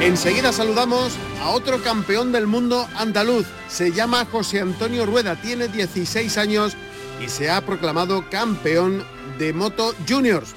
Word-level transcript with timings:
Enseguida 0.00 0.50
saludamos 0.50 1.12
a 1.42 1.50
otro 1.50 1.82
campeón 1.82 2.32
del 2.32 2.46
mundo 2.46 2.88
andaluz. 2.96 3.46
Se 3.68 3.92
llama 3.92 4.24
José 4.24 4.60
Antonio 4.60 5.04
Rueda, 5.04 5.36
tiene 5.36 5.68
16 5.68 6.38
años 6.38 6.74
y 7.22 7.28
se 7.28 7.50
ha 7.50 7.60
proclamado 7.66 8.24
campeón 8.30 9.04
de 9.38 9.52
Moto 9.52 9.94
Juniors. 10.08 10.54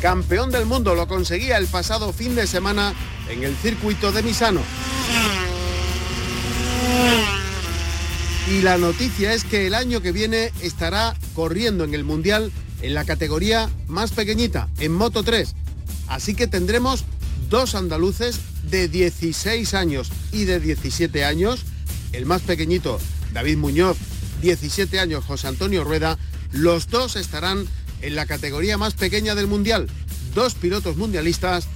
Campeón 0.00 0.50
del 0.50 0.64
mundo 0.64 0.94
lo 0.94 1.06
conseguía 1.06 1.58
el 1.58 1.66
pasado 1.66 2.14
fin 2.14 2.34
de 2.34 2.46
semana 2.46 2.94
en 3.28 3.44
el 3.44 3.54
circuito 3.56 4.10
de 4.10 4.22
Misano. 4.22 4.62
Y 8.50 8.62
la 8.62 8.78
noticia 8.78 9.34
es 9.34 9.44
que 9.44 9.66
el 9.66 9.74
año 9.74 10.00
que 10.00 10.12
viene 10.12 10.50
estará 10.62 11.14
corriendo 11.34 11.84
en 11.84 11.92
el 11.92 12.04
Mundial 12.04 12.52
en 12.82 12.94
la 12.94 13.04
categoría 13.04 13.70
más 13.88 14.12
pequeñita, 14.12 14.68
en 14.78 14.92
Moto 14.92 15.22
3. 15.22 15.54
Así 16.08 16.34
que 16.34 16.46
tendremos 16.46 17.04
dos 17.48 17.74
andaluces 17.74 18.40
de 18.70 18.88
16 18.88 19.74
años 19.74 20.10
y 20.32 20.44
de 20.44 20.60
17 20.60 21.24
años. 21.24 21.64
El 22.12 22.26
más 22.26 22.42
pequeñito, 22.42 22.98
David 23.32 23.58
Muñoz, 23.58 23.96
17 24.42 25.00
años, 25.00 25.24
José 25.24 25.48
Antonio 25.48 25.84
Rueda. 25.84 26.18
Los 26.52 26.88
dos 26.88 27.16
estarán 27.16 27.66
en 28.02 28.14
la 28.14 28.26
categoría 28.26 28.78
más 28.78 28.94
pequeña 28.94 29.34
del 29.34 29.46
Mundial. 29.46 29.88
Dos 30.34 30.54
pilotos 30.54 30.96
mundialistas. 30.96 31.66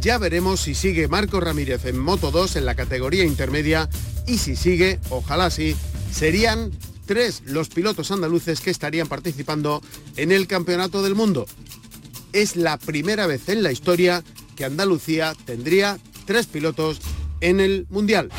Ya 0.00 0.18
veremos 0.18 0.60
si 0.60 0.74
sigue 0.74 1.08
Marco 1.08 1.40
Ramírez 1.40 1.84
en 1.84 1.98
Moto 1.98 2.30
2 2.30 2.56
en 2.56 2.64
la 2.64 2.74
categoría 2.74 3.24
intermedia 3.24 3.88
y 4.26 4.38
si 4.38 4.56
sigue, 4.56 4.98
ojalá 5.10 5.50
sí, 5.50 5.76
serían 6.12 6.70
tres 7.10 7.42
los 7.44 7.70
pilotos 7.70 8.12
andaluces 8.12 8.60
que 8.60 8.70
estarían 8.70 9.08
participando 9.08 9.82
en 10.14 10.30
el 10.30 10.46
Campeonato 10.46 11.02
del 11.02 11.16
Mundo. 11.16 11.44
Es 12.32 12.54
la 12.54 12.78
primera 12.78 13.26
vez 13.26 13.48
en 13.48 13.64
la 13.64 13.72
historia 13.72 14.22
que 14.54 14.64
Andalucía 14.64 15.34
tendría 15.44 15.98
tres 16.24 16.46
pilotos 16.46 17.00
en 17.40 17.58
el 17.58 17.88
Mundial. 17.90 18.30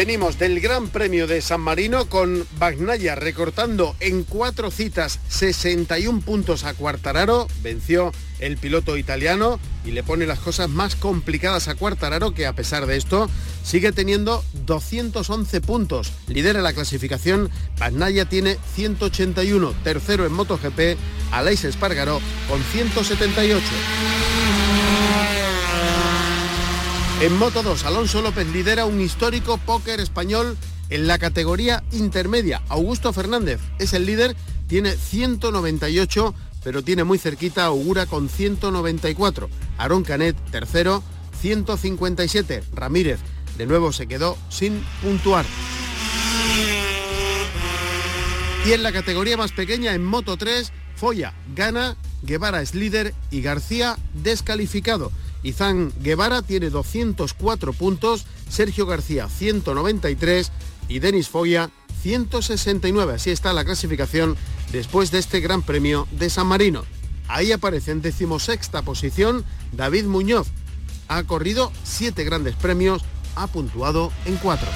Venimos 0.00 0.38
del 0.38 0.60
Gran 0.60 0.88
Premio 0.88 1.26
de 1.26 1.42
San 1.42 1.60
Marino 1.60 2.06
con 2.06 2.46
Bagnaya 2.58 3.16
recortando 3.16 3.94
en 4.00 4.24
cuatro 4.24 4.70
citas 4.70 5.20
61 5.28 6.22
puntos 6.22 6.64
a 6.64 6.72
Cuartararo. 6.72 7.46
Venció 7.62 8.10
el 8.38 8.56
piloto 8.56 8.96
italiano 8.96 9.60
y 9.84 9.90
le 9.90 10.02
pone 10.02 10.24
las 10.24 10.38
cosas 10.38 10.70
más 10.70 10.96
complicadas 10.96 11.68
a 11.68 11.74
Cuartararo 11.74 12.32
que 12.32 12.46
a 12.46 12.54
pesar 12.54 12.86
de 12.86 12.96
esto 12.96 13.28
sigue 13.62 13.92
teniendo 13.92 14.42
211 14.64 15.60
puntos. 15.60 16.10
Lidera 16.28 16.62
la 16.62 16.72
clasificación. 16.72 17.50
Bagnaya 17.78 18.24
tiene 18.24 18.56
181. 18.74 19.74
Tercero 19.84 20.24
en 20.24 20.32
MotoGP. 20.32 20.96
Aleix 21.30 21.64
Espargaró 21.64 22.22
con 22.48 22.62
178. 22.62 23.60
En 27.20 27.36
Moto 27.36 27.62
2, 27.62 27.84
Alonso 27.84 28.22
López 28.22 28.46
lidera 28.46 28.86
un 28.86 28.98
histórico 28.98 29.58
póker 29.58 30.00
español 30.00 30.56
en 30.88 31.06
la 31.06 31.18
categoría 31.18 31.84
intermedia. 31.92 32.62
Augusto 32.70 33.12
Fernández 33.12 33.60
es 33.78 33.92
el 33.92 34.06
líder, 34.06 34.34
tiene 34.68 34.92
198, 34.92 36.34
pero 36.64 36.82
tiene 36.82 37.04
muy 37.04 37.18
cerquita 37.18 37.66
Augura 37.66 38.06
con 38.06 38.30
194. 38.30 39.50
Aaron 39.76 40.02
Canet, 40.02 40.34
tercero, 40.50 41.02
157. 41.42 42.62
Ramírez, 42.72 43.20
de 43.58 43.66
nuevo 43.66 43.92
se 43.92 44.06
quedó 44.06 44.38
sin 44.48 44.82
puntuar. 45.02 45.44
Y 48.64 48.72
en 48.72 48.82
la 48.82 48.92
categoría 48.92 49.36
más 49.36 49.52
pequeña, 49.52 49.92
en 49.92 50.06
Moto 50.06 50.38
3, 50.38 50.72
Foya 50.96 51.34
gana, 51.54 51.98
Guevara 52.22 52.62
es 52.62 52.74
líder 52.74 53.12
y 53.30 53.42
García 53.42 53.98
descalificado. 54.14 55.12
Izán 55.42 55.92
Guevara 56.00 56.42
tiene 56.42 56.70
204 56.70 57.72
puntos, 57.72 58.26
Sergio 58.48 58.86
García 58.86 59.28
193 59.28 60.52
y 60.88 60.98
Denis 60.98 61.28
Foya 61.28 61.70
169. 62.02 63.14
Así 63.14 63.30
está 63.30 63.52
la 63.52 63.64
clasificación 63.64 64.36
después 64.72 65.10
de 65.10 65.18
este 65.18 65.40
Gran 65.40 65.62
Premio 65.62 66.06
de 66.12 66.30
San 66.30 66.46
Marino. 66.46 66.84
Ahí 67.28 67.52
aparece 67.52 67.92
en 67.92 68.02
decimosexta 68.02 68.82
posición 68.82 69.44
David 69.72 70.04
Muñoz. 70.06 70.48
Ha 71.08 71.22
corrido 71.24 71.72
siete 71.84 72.24
grandes 72.24 72.56
premios, 72.56 73.02
ha 73.36 73.46
puntuado 73.46 74.12
en 74.26 74.36
cuatro. 74.36 74.68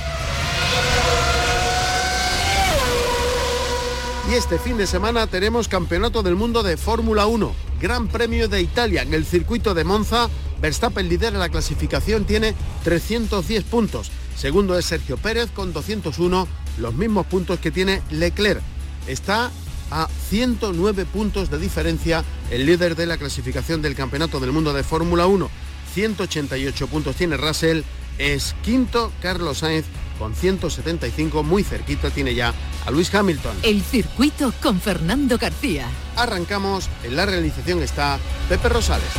Y 4.31 4.35
este 4.35 4.59
fin 4.59 4.79
de 4.79 4.87
semana 4.87 5.27
tenemos 5.27 5.69
Campeonato 5.69 6.23
del 6.23 6.35
Mundo 6.35 6.63
de 6.63 6.77
Fórmula 6.79 7.27
1, 7.27 7.53
Gran 7.81 8.09
Premio 8.09 8.49
de 8.49 8.63
Italia 8.63 9.03
en 9.03 9.13
el 9.13 9.27
circuito 9.27 9.75
de 9.75 9.85
Monza. 9.85 10.31
Verstappen 10.65 11.11
lidera 11.11 11.39
la 11.39 11.51
clasificación, 11.51 12.25
tiene 12.25 12.55
310 12.85 13.65
puntos. 13.65 14.11
Segundo 14.35 14.79
es 14.79 14.87
Sergio 14.87 15.19
Pérez 15.19 15.51
con 15.51 15.75
201, 15.75 16.49
los 16.79 16.95
mismos 16.95 17.27
puntos 17.27 17.59
que 17.59 17.71
tiene 17.71 18.01
Leclerc. 18.11 18.63
Está 19.07 19.51
a 19.91 20.09
109 20.31 21.05
puntos 21.05 21.51
de 21.51 21.59
diferencia 21.59 22.25
el 22.51 22.65
líder 22.65 22.97
de 22.97 23.05
la 23.05 23.19
clasificación 23.19 23.83
del 23.83 23.95
Campeonato 23.95 24.41
del 24.41 24.53
Mundo 24.53 24.73
de 24.73 24.83
Fórmula 24.83 25.27
1. 25.27 25.51
188 25.93 26.87
puntos 26.87 27.15
tiene 27.15 27.37
Russell, 27.37 27.83
es 28.17 28.57
quinto 28.63 29.13
Carlos 29.21 29.59
Sainz 29.59 29.85
con 30.19 30.35
175, 30.35 31.43
muy 31.43 31.63
cerquita 31.63 32.09
tiene 32.09 32.35
ya 32.35 32.55
a 32.87 32.91
Luis 32.91 33.15
Hamilton. 33.15 33.55
El 33.65 33.83
circuito 33.83 34.51
con 34.63 34.81
Fernando 34.81 35.37
García. 35.37 35.89
Arrancamos, 36.17 36.89
en 37.03 37.17
la 37.17 37.27
realización 37.27 37.83
está 37.83 38.19
Pepe 38.49 38.71
Rosales. 38.71 39.11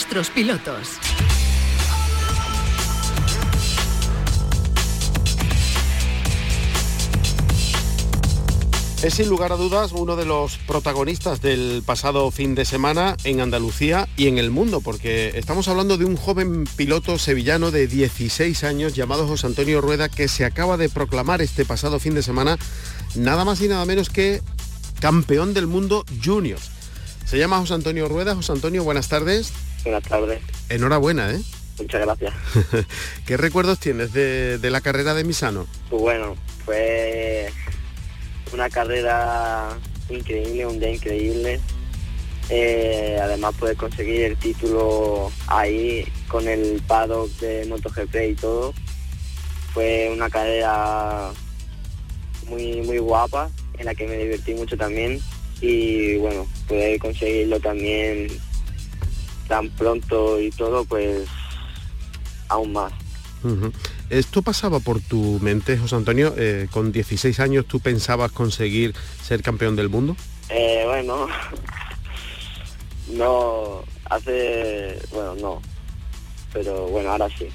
Nuestros 0.00 0.30
pilotos. 0.30 0.88
Es 9.02 9.12
sin 9.12 9.28
lugar 9.28 9.52
a 9.52 9.56
dudas 9.56 9.92
uno 9.92 10.16
de 10.16 10.24
los 10.24 10.56
protagonistas 10.56 11.42
del 11.42 11.82
pasado 11.84 12.30
fin 12.30 12.54
de 12.54 12.64
semana 12.64 13.14
en 13.24 13.42
Andalucía 13.42 14.08
y 14.16 14.28
en 14.28 14.38
el 14.38 14.50
mundo, 14.50 14.80
porque 14.80 15.32
estamos 15.34 15.68
hablando 15.68 15.98
de 15.98 16.06
un 16.06 16.16
joven 16.16 16.64
piloto 16.76 17.18
sevillano 17.18 17.70
de 17.70 17.86
16 17.86 18.64
años 18.64 18.94
llamado 18.94 19.26
José 19.26 19.48
Antonio 19.48 19.82
Rueda 19.82 20.08
que 20.08 20.28
se 20.28 20.46
acaba 20.46 20.78
de 20.78 20.88
proclamar 20.88 21.42
este 21.42 21.66
pasado 21.66 22.00
fin 22.00 22.14
de 22.14 22.22
semana 22.22 22.56
nada 23.16 23.44
más 23.44 23.60
y 23.60 23.68
nada 23.68 23.84
menos 23.84 24.08
que 24.08 24.40
campeón 24.98 25.52
del 25.52 25.66
mundo 25.66 26.06
juniors. 26.24 26.70
Se 27.26 27.38
llama 27.38 27.58
José 27.58 27.74
Antonio 27.74 28.08
Rueda. 28.08 28.34
José 28.34 28.52
Antonio, 28.52 28.82
buenas 28.82 29.08
tardes. 29.08 29.52
Buenas 29.84 30.02
tardes. 30.04 30.40
Enhorabuena, 30.68 31.32
¿eh? 31.32 31.40
Muchas 31.78 32.02
gracias. 32.02 32.34
¿Qué 33.26 33.36
recuerdos 33.36 33.78
tienes 33.78 34.12
de, 34.12 34.58
de 34.58 34.70
la 34.70 34.80
carrera 34.80 35.14
de 35.14 35.24
Misano? 35.24 35.66
Pues 35.88 36.02
bueno, 36.02 36.36
fue 36.64 37.50
una 38.52 38.68
carrera 38.68 39.78
increíble, 40.10 40.66
un 40.66 40.78
día 40.78 40.90
increíble. 40.90 41.60
Eh, 42.50 43.16
además 43.22 43.54
poder 43.54 43.76
conseguir 43.76 44.22
el 44.22 44.36
título 44.36 45.30
ahí 45.46 46.04
con 46.26 46.48
el 46.48 46.82
paddock 46.86 47.30
de 47.38 47.64
MotoGP 47.66 48.14
y 48.30 48.34
todo. 48.34 48.74
Fue 49.72 50.10
una 50.12 50.28
carrera 50.28 51.30
muy 52.48 52.82
muy 52.82 52.98
guapa 52.98 53.50
en 53.78 53.86
la 53.86 53.94
que 53.94 54.06
me 54.06 54.16
divertí 54.16 54.52
mucho 54.54 54.76
también 54.76 55.20
y 55.60 56.16
bueno, 56.16 56.46
poder 56.66 56.98
conseguirlo 56.98 57.60
también 57.60 58.28
tan 59.50 59.68
pronto 59.70 60.40
y 60.40 60.50
todo, 60.52 60.84
pues 60.84 61.28
aún 62.48 62.72
más. 62.72 62.92
¿Esto 64.08 64.42
pasaba 64.42 64.78
por 64.78 65.00
tu 65.00 65.40
mente, 65.42 65.76
José 65.76 65.96
Antonio? 65.96 66.32
Eh, 66.36 66.68
¿Con 66.70 66.92
16 66.92 67.40
años 67.40 67.66
tú 67.66 67.80
pensabas 67.80 68.30
conseguir 68.30 68.94
ser 69.22 69.42
campeón 69.42 69.74
del 69.74 69.88
mundo? 69.88 70.16
Eh, 70.50 70.84
bueno, 70.86 71.26
no, 73.12 73.82
hace, 74.04 75.00
bueno, 75.10 75.34
no, 75.34 75.62
pero 76.52 76.86
bueno, 76.86 77.10
ahora 77.10 77.28
sí. 77.36 77.48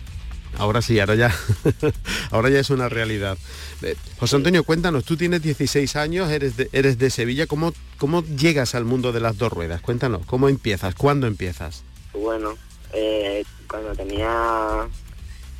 Ahora 0.57 0.81
sí, 0.81 0.99
ahora 0.99 1.15
ya, 1.15 1.35
ahora 2.31 2.49
ya 2.49 2.59
es 2.59 2.69
una 2.69 2.87
realidad. 2.87 3.37
Eh, 3.81 3.95
José 4.19 4.37
Antonio, 4.37 4.63
cuéntanos, 4.63 5.03
tú 5.03 5.17
tienes 5.17 5.41
16 5.41 5.95
años, 5.97 6.31
eres 6.31 6.55
de, 6.55 6.69
eres 6.71 6.97
de 6.97 7.09
Sevilla, 7.09 7.45
¿Cómo, 7.45 7.73
¿cómo 7.97 8.23
llegas 8.23 8.73
al 8.73 8.85
mundo 8.85 9.11
de 9.11 9.19
las 9.19 9.37
dos 9.37 9.51
ruedas? 9.51 9.81
Cuéntanos, 9.81 10.25
¿cómo 10.25 10.47
empiezas? 10.47 10.95
¿Cuándo 10.95 11.27
empiezas? 11.27 11.83
Bueno, 12.13 12.57
eh, 12.93 13.43
cuando 13.69 13.93
tenía, 13.95 14.87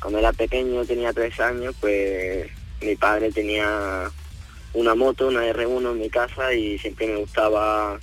cuando 0.00 0.18
era 0.18 0.32
pequeño, 0.32 0.84
tenía 0.86 1.12
tres 1.12 1.38
años, 1.40 1.74
pues 1.78 2.50
mi 2.80 2.96
padre 2.96 3.30
tenía 3.32 4.10
una 4.72 4.94
moto, 4.94 5.28
una 5.28 5.44
R1 5.44 5.92
en 5.92 5.98
mi 5.98 6.08
casa 6.08 6.54
y 6.54 6.78
siempre 6.78 7.06
me 7.06 7.16
gustaba 7.16 7.98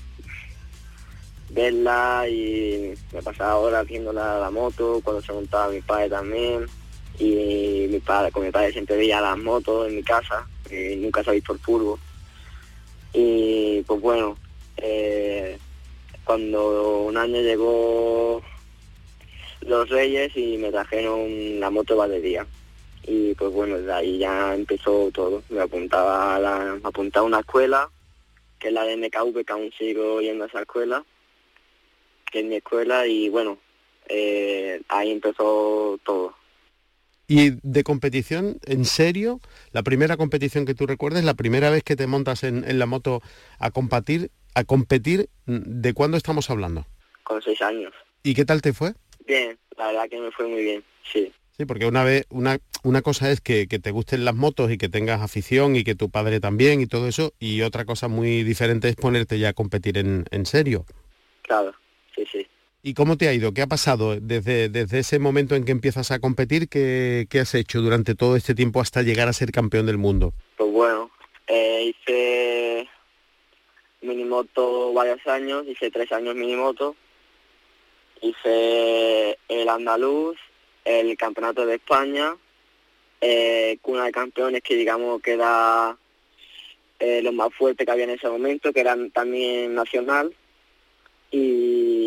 verla 1.50 2.28
y 2.28 2.94
me 3.12 3.22
pasaba 3.22 3.56
horas 3.56 3.88
viendo 3.88 4.14
la, 4.14 4.40
la 4.40 4.52
moto, 4.52 5.02
cuando 5.04 5.24
se 5.24 5.34
montaba 5.34 5.70
mi 5.70 5.82
padre 5.82 6.10
también 6.10 6.66
y 7.20 7.88
mi 7.90 8.00
padre, 8.00 8.32
con 8.32 8.44
mi 8.44 8.52
padre 8.52 8.72
siempre 8.72 8.98
veía 8.98 9.22
las 9.22 9.38
motos 9.38 9.88
en 9.88 9.96
mi 9.96 10.04
casa, 10.04 10.48
y 10.70 10.96
nunca 10.96 11.22
visto 11.32 11.54
el 11.54 11.60
furbo. 11.60 12.00
Y 13.14 13.82
pues 13.84 14.02
bueno, 14.02 14.36
eh, 14.78 15.58
cuando 16.24 17.02
un 17.02 17.18
año 17.18 17.42
llegó 17.42 18.42
los 19.62 19.90
Reyes 19.90 20.36
y 20.36 20.58
me 20.58 20.72
trajeron 20.72 21.60
la 21.60 21.70
moto 21.70 21.96
batería. 21.96 22.46
Y 23.06 23.34
pues 23.36 23.52
bueno, 23.52 23.78
de 23.78 23.94
ahí 23.94 24.18
ya 24.18 24.56
empezó 24.56 25.12
todo. 25.14 25.44
Me 25.50 25.62
apuntaba 25.62 26.36
a, 26.36 26.40
la, 26.40 26.78
me 26.82 26.88
apuntaba 26.88 27.26
a 27.26 27.28
una 27.28 27.40
escuela, 27.40 27.90
que 28.60 28.70
es 28.70 28.74
la 28.74 28.84
de 28.84 28.98
MKV, 28.98 29.46
que 29.46 29.54
aún 29.54 29.72
sigo 29.78 30.22
yendo 30.22 30.46
a 30.46 30.48
esa 30.48 30.62
escuela, 30.62 31.04
que 32.32 32.40
es 32.40 32.46
mi 32.46 32.56
escuela, 32.56 33.06
y 33.06 33.30
bueno, 33.30 33.58
eh, 34.08 34.82
ahí 34.88 35.12
empezó 35.12 36.00
todo. 36.04 36.34
Y 37.28 37.52
de 37.62 37.84
competición, 37.84 38.58
en 38.66 38.86
serio, 38.86 39.40
la 39.72 39.84
primera 39.84 40.18
competición 40.18 40.66
que 40.66 40.74
tú 40.74 40.86
recuerdes, 40.86 41.24
la 41.24 41.36
primera 41.36 41.70
vez 41.70 41.84
que 41.84 41.96
te 41.96 42.08
montas 42.08 42.44
en, 42.44 42.64
en 42.70 42.80
la 42.80 42.86
moto 42.86 43.22
a 43.60 43.72
competir, 43.72 44.30
a 44.56 44.64
competir, 44.66 45.30
¿de 45.46 45.94
cuándo 45.94 46.18
estamos 46.18 46.50
hablando? 46.50 46.86
Con 47.24 47.42
seis 47.42 47.62
años. 47.62 47.94
¿Y 48.24 48.34
qué 48.34 48.46
tal 48.46 48.62
te 48.62 48.74
fue? 48.74 48.94
Bien, 49.26 49.58
la 49.78 49.88
verdad 49.88 50.10
que 50.10 50.20
me 50.20 50.32
fue 50.32 50.48
muy 50.48 50.64
bien, 50.64 50.84
sí. 51.12 51.32
Sí, 51.58 51.66
porque 51.66 51.86
una 51.86 52.04
vez, 52.04 52.26
una, 52.30 52.58
una 52.84 53.04
cosa 53.04 53.30
es 53.30 53.40
que, 53.40 53.68
que, 53.68 53.78
te 53.78 53.92
gusten 53.92 54.26
las 54.26 54.34
motos 54.34 54.72
y 54.72 54.78
que 54.78 54.90
tengas 54.90 55.22
afición 55.22 55.76
y 55.76 55.84
que 55.84 55.94
tu 55.94 56.10
padre 56.10 56.40
también 56.40 56.82
y 56.82 56.88
todo 56.88 57.08
eso, 57.08 57.34
y 57.40 57.62
otra 57.62 57.86
cosa 57.86 58.08
muy 58.08 58.44
diferente 58.44 58.90
es 58.90 58.96
ponerte 58.96 59.38
ya 59.38 59.50
a 59.50 59.54
competir 59.54 60.00
en, 60.00 60.26
en 60.32 60.46
serio. 60.48 60.86
Claro, 61.44 61.74
sí, 62.16 62.26
sí. 62.32 62.48
¿Y 62.86 62.96
cómo 62.96 63.16
te 63.16 63.30
ha 63.30 63.34
ido? 63.34 63.54
¿Qué 63.54 63.62
ha 63.62 63.68
pasado 63.68 64.20
desde, 64.20 64.68
desde 64.68 65.00
ese 65.00 65.18
momento 65.18 65.56
en 65.56 65.64
que 65.64 65.72
empiezas 65.72 66.12
a 66.12 66.20
competir? 66.20 66.68
¿qué, 66.68 67.28
¿Qué, 67.30 67.40
has 67.40 67.56
hecho 67.56 67.80
durante 67.80 68.14
todo 68.14 68.36
este 68.36 68.54
tiempo 68.54 68.82
hasta 68.82 69.04
llegar 69.04 69.30
a 69.30 69.34
ser 69.34 69.54
campeón 69.54 69.86
del 69.86 69.98
mundo? 69.98 70.34
Pues 70.58 70.70
bueno, 70.70 71.10
eh, 71.48 71.94
hice 71.96 72.90
minimoto 74.02 74.92
varios 74.92 75.26
años, 75.28 75.66
hice 75.66 75.92
tres 75.92 76.12
años 76.12 76.36
minimoto, 76.36 76.98
hice 78.20 79.40
el 79.48 79.70
andaluz, 79.70 80.38
el 80.84 81.16
campeonato 81.16 81.66
de 81.66 81.76
España, 81.76 82.36
eh, 83.22 83.78
cuna 83.82 84.04
de 84.04 84.12
campeones 84.12 84.62
que 84.62 84.76
digamos 84.76 85.22
que 85.22 85.32
era 85.32 85.96
eh, 87.00 87.22
lo 87.22 87.32
más 87.32 87.54
fuerte 87.54 87.86
que 87.86 87.92
había 87.92 88.04
en 88.04 88.10
ese 88.10 88.28
momento, 88.28 88.74
que 88.74 88.82
eran 88.82 89.10
también 89.12 89.74
nacional, 89.74 90.36
y 91.32 92.03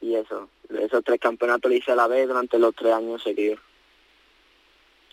y 0.00 0.14
eso, 0.14 0.48
esos 0.68 1.04
tres 1.04 1.20
campeonatos 1.20 1.70
lo 1.70 1.76
hice 1.76 1.92
a 1.92 1.96
la 1.96 2.06
vez 2.06 2.26
durante 2.26 2.58
los 2.58 2.74
tres 2.74 2.92
años 2.92 3.22
seguidos. 3.22 3.60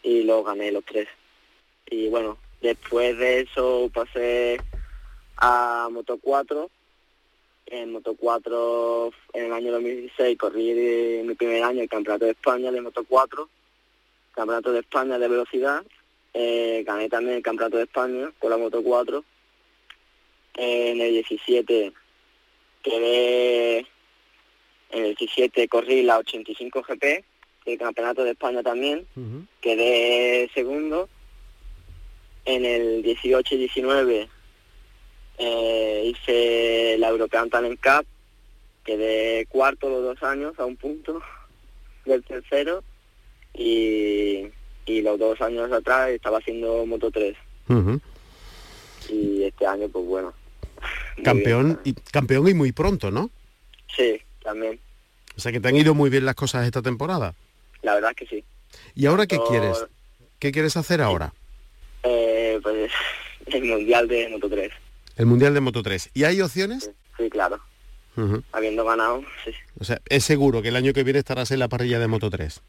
Y 0.04 0.24
los 0.24 0.46
gané 0.46 0.72
los 0.72 0.86
tres. 0.86 1.08
Y 1.90 2.08
bueno, 2.10 2.38
después 2.62 3.18
de 3.18 3.42
eso 3.42 3.90
pasé 3.94 4.58
a 5.38 5.90
Moto 5.92 6.18
4. 6.22 6.70
En 7.68 7.92
Moto 7.92 8.16
4 8.18 9.12
en 9.34 9.46
el 9.46 9.54
año 9.54 9.72
2016 9.74 10.38
corrí 10.38 11.22
mi 11.26 11.36
primer 11.36 11.64
año 11.64 11.82
el 11.82 11.90
Campeonato 11.90 12.24
de 12.24 12.32
España 12.32 12.72
de 12.72 12.80
Moto 12.80 13.04
4, 13.04 13.50
Campeonato 14.32 14.72
de 14.72 14.80
España 14.80 15.20
de 15.20 15.28
velocidad. 15.28 15.84
Eh, 16.34 16.84
gané 16.88 17.10
también 17.10 17.38
el 17.38 17.44
Campeonato 17.44 17.76
de 17.76 17.84
España 17.84 18.32
con 18.40 18.52
la 18.52 18.58
Moto 18.58 18.82
4. 18.82 19.24
Eh, 20.56 20.92
en 20.92 21.02
el 21.02 21.12
17 21.12 21.92
quedé 22.84 23.86
en 24.90 25.06
el 25.06 25.16
17 25.16 25.68
corrí 25.68 26.04
la 26.04 26.18
85 26.18 26.82
GP, 26.88 27.24
el 27.66 27.78
Campeonato 27.78 28.24
de 28.24 28.32
España 28.32 28.64
también, 28.64 29.06
uh 29.16 29.20
-huh. 29.20 29.46
quedé 29.62 30.50
segundo. 30.54 31.10
En 32.46 32.64
el 32.64 33.04
18 33.04 33.56
y 33.56 33.58
19 33.58 34.30
eh, 35.38 36.04
hice 36.06 36.98
la 36.98 37.10
European 37.10 37.50
Talent 37.50 37.80
Cup, 37.82 38.06
quedé 38.86 39.46
cuarto 39.48 39.90
los 39.90 40.02
dos 40.04 40.24
años 40.24 40.58
a 40.58 40.66
un 40.66 40.78
punto 40.78 41.22
del 42.06 42.24
tercero 42.24 42.84
y, 43.54 44.48
y 44.86 45.02
los 45.02 45.20
dos 45.20 45.42
años 45.42 45.70
atrás 45.72 46.10
estaba 46.10 46.38
haciendo 46.38 46.86
Moto 46.86 47.12
3. 47.12 47.36
Uh 47.68 47.74
-huh. 47.74 48.02
Y 49.10 49.44
este 49.44 49.66
año 49.66 49.90
pues 49.90 50.06
bueno. 50.06 50.34
Campeón 51.24 51.82
y 51.84 51.94
campeón 51.94 52.48
y 52.48 52.54
muy 52.54 52.72
pronto, 52.72 53.12
¿no? 53.12 53.30
Sí, 53.94 54.22
también. 54.48 54.80
O 55.36 55.42
sea 55.42 55.52
que 55.52 55.60
te 55.60 55.68
han 55.68 55.76
ido 55.76 55.94
muy 55.94 56.10
bien 56.10 56.26
las 56.26 56.36
cosas 56.36 56.66
esta 56.66 56.82
temporada. 56.82 57.36
La 57.82 57.94
verdad 57.96 58.14
que 58.16 58.26
sí. 58.26 58.44
¿Y 58.96 59.06
ahora 59.06 59.28
qué 59.28 59.38
quieres? 59.50 59.86
¿Qué 60.40 60.54
quieres 60.54 60.78
hacer 60.78 61.02
ahora? 61.02 61.34
Eh, 62.04 62.58
pues 62.64 62.92
el 63.48 63.66
Mundial 63.66 64.08
de 64.08 64.30
Moto 64.30 64.50
3. 64.50 64.72
El 65.18 65.26
Mundial 65.26 65.54
de 65.54 65.60
Moto 65.60 65.84
3. 65.84 66.12
¿Y 66.14 66.24
hay 66.24 66.40
opciones? 66.42 66.86
Sí, 66.86 66.92
sí 67.18 67.30
claro. 67.30 67.60
Uh 68.16 68.22
-huh. 68.22 68.44
Habiendo 68.54 68.86
ganado, 68.86 69.22
sí. 69.44 69.52
O 69.80 69.84
sea, 69.84 70.00
es 70.08 70.24
seguro 70.24 70.62
que 70.62 70.70
el 70.70 70.76
año 70.78 70.94
que 70.94 71.04
viene 71.04 71.20
estarás 71.20 71.52
en 71.52 71.60
la 71.60 71.68
parrilla 71.68 72.00
de 72.00 72.08
Moto 72.08 72.30
3. 72.30 72.62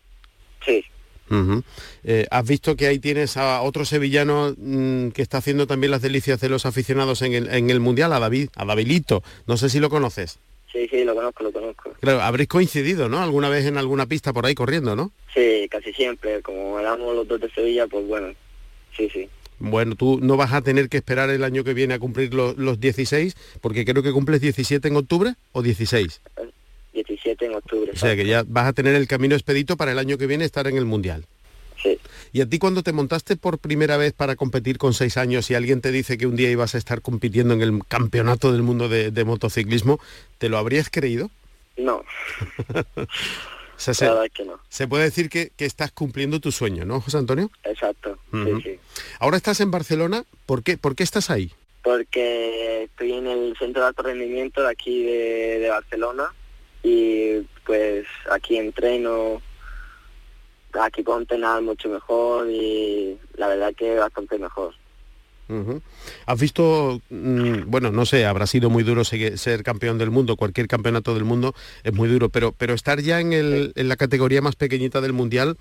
Sí. 0.67 0.85
Uh 1.31 1.35
-huh. 1.35 1.63
eh, 2.05 2.27
¿Has 2.31 2.47
visto 2.47 2.75
que 2.75 2.89
ahí 2.89 2.99
tienes 2.99 3.37
a 3.37 3.63
otro 3.63 3.85
sevillano 3.85 4.53
mmm, 4.57 5.11
que 5.11 5.23
está 5.23 5.39
haciendo 5.39 5.67
también 5.69 5.93
las 5.93 6.03
delicias 6.03 6.41
de 6.41 6.49
los 6.49 6.67
aficionados 6.67 7.23
en 7.23 7.35
el, 7.35 7.49
en 7.55 7.71
el 7.71 7.79
Mundial, 7.81 8.13
a 8.13 8.19
David, 8.19 8.49
a 8.57 8.65
Davilito? 8.65 9.23
No 9.47 9.57
sé 9.57 9.69
si 9.69 9.79
lo 9.79 9.89
conoces. 9.91 10.39
Sí, 10.73 10.87
sí, 10.89 11.05
lo 11.05 11.15
conozco, 11.15 11.45
lo 11.45 11.53
conozco. 11.53 11.95
Claro, 12.01 12.21
habréis 12.21 12.49
coincidido, 12.49 13.09
¿no? 13.09 13.23
Alguna 13.23 13.49
vez 13.49 13.65
en 13.65 13.79
alguna 13.79 14.07
pista 14.07 14.33
por 14.33 14.45
ahí 14.45 14.55
corriendo, 14.55 14.95
¿no? 14.95 15.13
Sí, 15.35 15.67
casi 15.71 15.93
siempre. 15.93 16.43
Como 16.43 16.79
éramos 16.79 17.15
los 17.15 17.27
dos 17.27 17.41
de 17.41 17.51
Sevilla, 17.51 17.87
pues 17.87 18.07
bueno, 18.07 18.35
sí, 18.97 19.09
sí. 19.11 19.29
Bueno, 19.59 19.97
tú 19.97 20.21
no 20.23 20.37
vas 20.37 20.53
a 20.53 20.63
tener 20.63 20.89
que 20.89 20.99
esperar 20.99 21.31
el 21.31 21.43
año 21.43 21.65
que 21.65 21.75
viene 21.75 21.95
a 21.95 21.99
cumplir 21.99 22.33
los, 22.35 22.57
los 22.59 22.79
16, 22.79 23.35
porque 23.61 23.85
creo 23.85 24.03
que 24.03 24.13
cumples 24.13 24.41
17 24.41 24.87
en 24.87 24.97
octubre 24.97 25.35
o 25.53 25.63
16. 25.63 26.21
17 26.93 27.45
en 27.47 27.55
octubre. 27.55 27.91
O 27.93 27.97
sea 27.97 28.15
que 28.15 28.27
ya 28.27 28.45
vas 28.47 28.67
a 28.67 28.73
tener 28.73 28.95
el 28.95 29.09
camino 29.09 29.35
expedito 29.35 29.77
para 29.77 29.93
el 29.93 29.99
año 29.99 30.19
que 30.19 30.27
viene 30.27 30.45
estar 30.45 30.67
en 30.67 30.77
el 30.77 30.85
Mundial. 30.85 31.25
¿Y 32.33 32.41
a 32.41 32.47
ti 32.47 32.59
cuando 32.59 32.83
te 32.83 32.93
montaste 32.93 33.37
por 33.37 33.59
primera 33.59 33.97
vez 33.97 34.13
para 34.13 34.37
competir 34.37 34.79
con 34.79 34.95
seis 34.95 35.17
años 35.17 35.51
y 35.51 35.55
alguien 35.55 35.81
te 35.81 35.93
dice 35.93 36.19
que 36.19 36.27
un 36.27 36.37
día 36.37 36.51
ibas 36.51 36.75
a 36.75 36.79
estar 36.79 37.01
compitiendo 37.01 37.55
en 37.55 37.63
el 37.63 37.81
campeonato 37.87 38.53
del 38.53 38.63
mundo 38.63 38.89
de, 38.89 39.11
de 39.11 39.25
motociclismo, 39.25 40.01
¿te 40.39 40.49
lo 40.49 40.59
habrías 40.59 40.91
creído? 40.91 41.31
No. 41.77 41.97
o 42.97 43.07
sea, 43.77 43.95
se, 43.95 44.05
La 44.05 44.11
verdad 44.13 44.27
es 44.27 44.33
que 44.33 44.45
no. 44.45 44.61
se, 44.69 44.89
puede 44.89 45.05
decir 45.05 45.29
que, 45.29 45.51
que, 45.57 45.65
estás 45.65 45.93
cumpliendo 45.93 46.41
tu 46.41 46.53
sueño, 46.53 46.85
¿no, 46.85 47.01
José 47.01 47.19
Antonio? 47.19 47.51
Exacto, 47.65 48.19
uh 48.33 48.37
-huh. 48.37 48.63
sí, 48.63 48.71
sí. 48.71 49.03
Ahora 49.21 49.37
estás 49.37 49.61
en 49.61 49.71
Barcelona, 49.71 50.25
¿por 50.47 50.63
qué, 50.63 50.77
¿por 50.77 50.97
qué 50.97 51.05
estás 51.05 51.31
ahí? 51.31 51.53
Porque 51.83 52.83
estoy 52.85 53.13
en 53.13 53.27
el 53.27 53.57
centro 53.59 53.83
de 53.83 53.89
alto 53.89 54.03
rendimiento 54.03 54.63
de 54.63 54.71
aquí 54.71 55.05
de, 55.05 55.59
de 55.61 55.69
Barcelona 55.71 56.35
y 56.83 57.41
pues 57.65 58.07
aquí 58.31 58.57
entreno 58.57 59.41
aquí 60.81 61.03
puedo 61.03 61.19
entrenar 61.19 61.63
mucho 61.63 61.89
mejor 61.89 62.49
y 62.51 63.19
la 63.37 63.49
verdad 63.49 63.75
que 63.75 63.97
bastante 63.97 64.39
mejor. 64.39 64.75
Uh 65.49 65.55
-huh. 65.55 65.83
¿Has 66.27 66.39
visto, 66.39 67.01
mmm, 67.09 67.63
bueno, 67.67 67.91
no 67.91 68.05
sé, 68.05 68.27
habrá 68.27 68.47
sido 68.47 68.69
muy 68.69 68.83
duro 68.83 69.03
ser, 69.05 69.39
ser, 69.39 69.63
campeón 69.63 69.97
del 69.97 70.11
mundo, 70.11 70.37
cualquier 70.37 70.69
campeonato 70.69 71.15
del 71.15 71.25
mundo 71.25 71.55
es 71.85 71.95
muy 71.95 72.09
duro, 72.09 72.29
pero, 72.29 72.53
pero 72.53 72.75
estar 72.75 73.01
ya 73.01 73.21
en, 73.21 73.33
el, 73.33 73.73
en 73.75 73.89
la 73.89 73.97
categoría 73.97 74.43
más 74.43 74.57
pequeñita 74.57 75.01
del 75.01 75.15
mundial, 75.15 75.57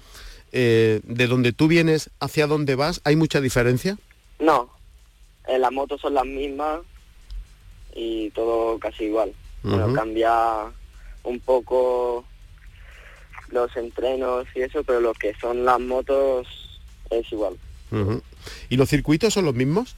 eh, 0.52 1.00
de 1.04 1.28
donde 1.28 1.54
tú 1.54 1.70
vienes 1.70 2.10
hacia 2.20 2.48
donde 2.48 2.76
vas, 2.76 3.00
¿hay 3.06 3.16
mucha 3.16 3.40
diferencia? 3.40 3.98
No, 4.40 4.70
eh, 5.48 5.58
las 5.58 5.72
motos 5.72 6.02
son 6.02 6.16
las 6.16 6.26
mismas 6.26 6.82
y 7.96 8.30
todo 8.32 8.78
casi 8.80 9.06
igual. 9.06 9.32
Uh 9.64 9.68
-huh. 9.68 9.72
Bueno, 9.72 9.94
cambia 9.94 10.66
un 11.24 11.40
poco 11.40 12.26
los 13.50 13.76
entrenos 13.78 14.46
y 14.56 14.62
eso, 14.62 14.84
pero 14.84 15.00
lo 15.00 15.14
que 15.14 15.34
son 15.40 15.66
las 15.66 15.80
motos 15.80 16.48
es 17.10 17.32
igual. 17.32 17.56
¿Y 18.70 18.78
los 18.78 18.90
circuitos 18.90 19.34
son 19.34 19.46
los 19.46 19.56
mismos? 19.56 19.96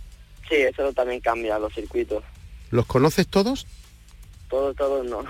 Sí, 0.48 0.56
eso 0.56 0.92
también 0.94 1.20
cambia, 1.22 1.58
los 1.60 1.74
circuitos. 1.74 2.24
¿Los 2.72 2.86
conoces 2.86 3.28
todos? 3.28 3.66
Todos, 4.50 4.76
todos 4.76 5.06
no. 5.06 5.24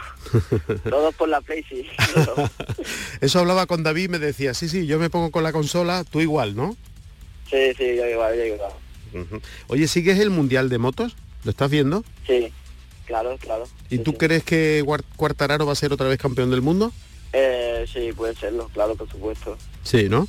todos 0.90 1.14
por 1.16 1.28
la 1.30 1.42
Play, 1.42 1.64
sí. 1.70 1.86
Eso 3.22 3.40
hablaba 3.40 3.66
con 3.66 3.84
David 3.84 4.06
y 4.06 4.08
me 4.08 4.20
decía, 4.20 4.54
sí, 4.54 4.70
sí, 4.70 4.88
yo 4.88 4.98
me 5.00 5.10
pongo 5.10 5.30
con 5.32 5.44
la 5.44 5.52
consola, 5.52 6.04
tú 6.10 6.22
igual, 6.22 6.56
¿no? 6.56 6.76
sí, 7.50 7.74
sí, 7.78 7.96
yo 7.98 8.06
igual, 8.08 8.36
yo 8.38 8.46
igual. 8.46 8.72
Ujú. 9.14 9.42
Oye, 9.70 9.88
¿sigues 9.88 10.20
el 10.20 10.30
Mundial 10.30 10.70
de 10.70 10.78
Motos? 10.78 11.16
¿Lo 11.44 11.52
estás 11.52 11.70
viendo? 11.72 12.04
Sí, 12.28 12.54
claro, 13.06 13.36
claro. 13.40 13.66
¿Y 13.90 13.98
Sí, 13.98 14.04
tú 14.04 14.12
sí. 14.12 14.18
crees 14.18 14.44
que 14.44 14.86
Quartararo 15.18 15.66
va 15.66 15.72
a 15.74 15.76
ser 15.76 15.92
otra 15.92 16.08
vez 16.08 16.18
campeón 16.20 16.52
del 16.52 16.62
mundo? 16.62 16.94
Eh, 17.34 17.86
sí, 17.92 18.12
puede 18.14 18.36
serlo, 18.36 18.70
claro, 18.74 18.96
por 18.96 19.10
supuesto. 19.10 19.58
Sí, 19.84 20.10
¿no? 20.10 20.28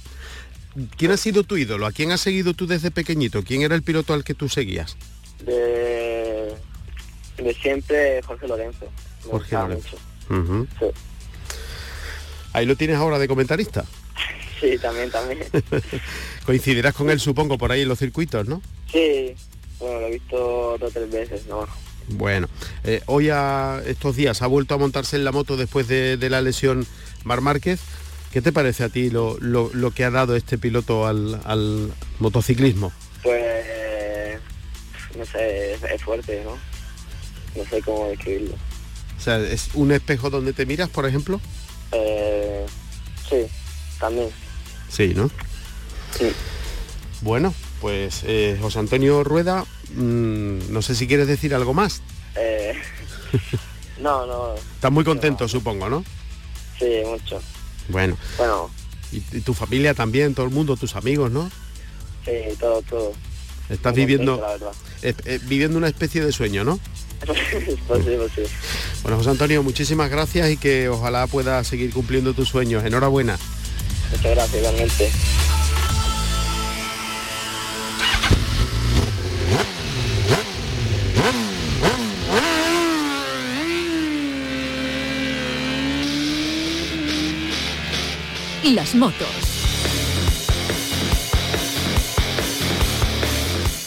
¿Quién 0.96 1.10
ha 1.10 1.16
sido 1.16 1.42
tu 1.42 1.56
ídolo? 1.56 1.86
¿A 1.86 1.92
quién 1.92 2.12
has 2.12 2.20
seguido 2.20 2.54
tú 2.54 2.66
desde 2.66 2.90
pequeñito? 2.90 3.42
¿Quién 3.42 3.62
era 3.62 3.74
el 3.74 3.82
piloto 3.82 4.14
al 4.14 4.22
que 4.24 4.34
tú 4.34 4.48
seguías? 4.48 4.96
De, 5.44 6.54
de 7.38 7.54
siempre 7.60 8.22
Jorge 8.22 8.46
Lorenzo. 8.46 8.86
Me 9.24 9.30
Jorge 9.30 9.54
Lorenzo. 9.56 9.96
Sí. 10.78 10.86
Ahí 12.52 12.66
lo 12.66 12.76
tienes 12.76 12.96
ahora 12.96 13.18
de 13.18 13.28
comentarista. 13.28 13.84
Sí, 14.60 14.76
también, 14.76 15.10
también. 15.10 15.38
Coincidirás 16.44 16.92
con 16.92 17.08
él, 17.08 17.18
supongo, 17.18 17.56
por 17.56 17.72
ahí 17.72 17.80
en 17.80 17.88
los 17.88 17.98
circuitos, 17.98 18.46
¿no? 18.46 18.60
Sí, 18.92 19.34
bueno, 19.78 20.00
lo 20.00 20.06
he 20.08 20.10
visto 20.10 20.76
dos 20.78 20.82
o 20.82 20.92
tres 20.92 21.10
veces, 21.10 21.46
¿no? 21.46 21.66
Bueno, 22.12 22.48
eh, 22.84 23.02
hoy 23.06 23.30
a 23.30 23.80
estos 23.86 24.16
días 24.16 24.42
ha 24.42 24.46
vuelto 24.46 24.74
a 24.74 24.78
montarse 24.78 25.16
en 25.16 25.24
la 25.24 25.32
moto 25.32 25.56
después 25.56 25.86
de, 25.88 26.16
de 26.16 26.30
la 26.30 26.40
lesión 26.40 26.86
Mar 27.24 27.40
Márquez. 27.40 27.80
¿Qué 28.32 28.40
te 28.42 28.52
parece 28.52 28.84
a 28.84 28.88
ti 28.88 29.10
lo, 29.10 29.36
lo- 29.40 29.70
lo 29.72 29.90
que 29.90 30.04
ha 30.04 30.10
dado 30.10 30.36
este 30.36 30.56
piloto 30.58 31.06
al, 31.06 31.40
al 31.44 31.92
motociclismo? 32.20 32.92
Pues, 33.22 34.40
no 35.16 35.24
sé, 35.24 35.74
es, 35.74 35.82
es 35.82 36.02
fuerte, 36.02 36.42
¿no? 36.44 36.56
No 37.56 37.68
sé 37.68 37.80
cómo 37.82 38.08
describirlo. 38.08 38.54
O 39.18 39.20
sea, 39.20 39.38
¿es 39.38 39.70
un 39.74 39.92
espejo 39.92 40.30
donde 40.30 40.52
te 40.52 40.64
miras, 40.66 40.88
por 40.88 41.06
ejemplo? 41.06 41.40
Eh, 41.92 42.64
sí, 43.28 43.46
también. 43.98 44.28
Sí, 44.88 45.12
¿no? 45.14 45.28
Sí. 46.16 46.30
Bueno, 47.22 47.52
pues 47.80 48.22
eh, 48.26 48.58
José 48.60 48.78
Antonio 48.78 49.24
Rueda, 49.24 49.64
mm, 49.94 50.70
no 50.72 50.82
sé 50.82 50.94
si 50.94 51.06
quieres 51.06 51.26
decir 51.26 51.54
algo 51.54 51.74
más. 51.74 52.02
Eh, 52.36 52.74
no, 54.00 54.26
no, 54.26 54.54
Estás 54.54 54.92
muy 54.92 55.04
contento, 55.04 55.48
supongo, 55.48 55.88
¿no? 55.88 56.04
sí, 56.78 57.02
mucho. 57.06 57.40
Bueno, 57.88 58.16
Bueno, 58.38 58.70
y, 59.12 59.16
y 59.36 59.40
tu 59.40 59.52
familia 59.54 59.94
también, 59.94 60.34
todo 60.34 60.46
el 60.46 60.52
mundo, 60.52 60.76
tus 60.76 60.94
amigos, 60.96 61.30
¿no? 61.30 61.50
sí, 62.24 62.32
todo, 62.58 62.82
todo. 62.82 63.12
Estás 63.68 63.92
Muy 63.92 64.00
viviendo, 64.04 64.40
contento, 64.40 64.72
eh, 65.02 65.14
eh, 65.24 65.40
viviendo 65.44 65.78
una 65.78 65.88
especie 65.88 66.24
de 66.24 66.32
sueño, 66.32 66.64
¿no? 66.64 66.78
verdad. 67.20 67.34
pues 67.88 68.04
sí, 68.04 68.10
pues 68.16 68.32
sí. 68.34 68.42
Bueno, 69.02 69.18
José 69.18 69.30
Antonio, 69.30 69.62
muchísimas 69.62 70.10
gracias 70.10 70.50
y 70.50 70.56
que 70.56 70.88
ojalá 70.88 71.26
puedas 71.26 71.66
seguir 71.66 71.92
cumpliendo 71.92 72.34
tus 72.34 72.48
sueños. 72.48 72.84
Enhorabuena. 72.84 73.38
Muchas 74.10 74.30
gracias, 74.34 74.56
igualmente. 74.58 75.10
Las 88.74 88.94
motos. 88.94 89.26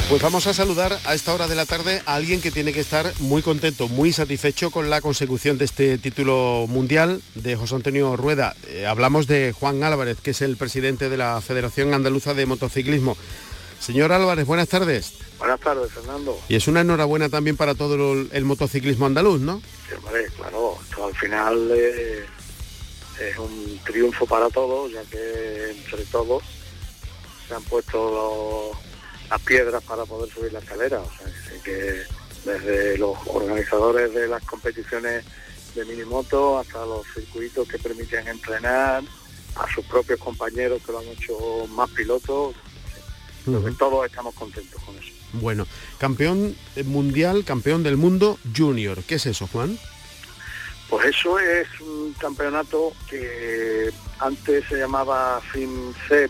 Pues 0.09 0.21
vamos 0.21 0.45
a 0.47 0.53
saludar 0.53 0.99
a 1.05 1.13
esta 1.15 1.33
hora 1.33 1.47
de 1.47 1.55
la 1.55 1.65
tarde 1.65 2.01
a 2.05 2.15
alguien 2.15 2.41
que 2.41 2.51
tiene 2.51 2.73
que 2.73 2.81
estar 2.81 3.13
muy 3.19 3.41
contento, 3.41 3.87
muy 3.87 4.11
satisfecho 4.11 4.71
con 4.71 4.89
la 4.89 4.99
consecución 4.99 5.57
de 5.57 5.63
este 5.63 5.97
título 5.97 6.65
mundial 6.67 7.21
de 7.35 7.55
José 7.55 7.75
Antonio 7.75 8.17
Rueda. 8.17 8.57
Eh, 8.67 8.85
hablamos 8.85 9.25
de 9.25 9.53
Juan 9.57 9.81
Álvarez, 9.85 10.17
que 10.21 10.31
es 10.31 10.41
el 10.41 10.57
presidente 10.57 11.07
de 11.07 11.15
la 11.15 11.39
Federación 11.39 11.93
Andaluza 11.93 12.33
de 12.33 12.45
Motociclismo. 12.45 13.15
Señor 13.79 14.11
Álvarez, 14.11 14.45
buenas 14.45 14.67
tardes. 14.67 15.13
Buenas 15.39 15.61
tardes, 15.61 15.93
Fernando. 15.93 16.37
Y 16.49 16.55
es 16.55 16.67
una 16.67 16.81
enhorabuena 16.81 17.29
también 17.29 17.55
para 17.55 17.73
todo 17.73 18.13
el, 18.13 18.29
el 18.33 18.43
motociclismo 18.43 19.05
andaluz, 19.05 19.39
¿no? 19.39 19.61
Sí, 19.87 19.95
hombre, 19.95 20.25
claro, 20.35 20.77
esto 20.83 21.05
al 21.05 21.15
final 21.15 21.71
eh, 21.73 22.25
es 23.19 23.37
un 23.37 23.79
triunfo 23.85 24.25
para 24.25 24.49
todos, 24.49 24.91
ya 24.91 25.03
que 25.03 25.71
entre 25.71 26.03
todos 26.05 26.43
se 27.47 27.53
han 27.53 27.63
puesto 27.63 28.73
los- 28.73 29.29
las 29.29 29.41
piedras 29.41 29.83
para 29.83 30.05
poder 30.05 30.33
subir 30.33 30.53
la 30.53 30.59
escalera. 30.59 30.99
O 30.99 31.11
sea, 31.17 31.27
así 31.27 31.59
que 31.63 32.01
desde 32.45 32.97
los 32.97 33.17
organizadores 33.25 34.13
de 34.13 34.27
las 34.27 34.43
competiciones 34.43 35.23
de 35.75 35.85
minimoto 35.85 36.59
hasta 36.59 36.85
los 36.85 37.05
circuitos 37.13 37.67
que 37.67 37.79
permiten 37.79 38.27
entrenar, 38.27 39.03
a 39.55 39.71
sus 39.73 39.85
propios 39.85 40.19
compañeros 40.19 40.81
que 40.85 40.91
lo 40.91 40.99
han 40.99 41.07
hecho 41.07 41.67
más 41.69 41.89
pilotos, 41.91 42.55
todos 43.77 44.05
estamos 44.05 44.33
contentos 44.35 44.81
con 44.83 44.95
eso. 44.97 45.09
Bueno, 45.33 45.67
campeón 45.99 46.55
mundial, 46.85 47.43
campeón 47.45 47.83
del 47.83 47.97
mundo 47.97 48.39
junior. 48.55 49.03
¿Qué 49.03 49.15
es 49.15 49.25
eso, 49.25 49.47
Juan? 49.47 49.77
Pues 50.93 51.07
eso 51.07 51.39
es 51.39 51.67
un 51.81 52.13
campeonato 52.19 52.93
que 53.09 53.91
antes 54.19 54.63
se 54.67 54.77
llamaba 54.77 55.41
FIMCEP, 55.41 56.29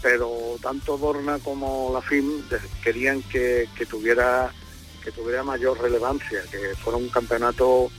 pero 0.00 0.56
tanto 0.62 0.96
Dorna 0.96 1.38
como 1.38 1.90
la 1.92 2.00
FIM 2.00 2.44
querían 2.82 3.20
que, 3.24 3.68
que 3.76 3.84
tuviera 3.84 4.50
que 5.04 5.12
tuviera 5.12 5.42
mayor 5.42 5.78
relevancia, 5.82 6.40
que 6.50 6.74
fuera 6.76 6.96
un 6.96 7.10
campeonato 7.10 7.90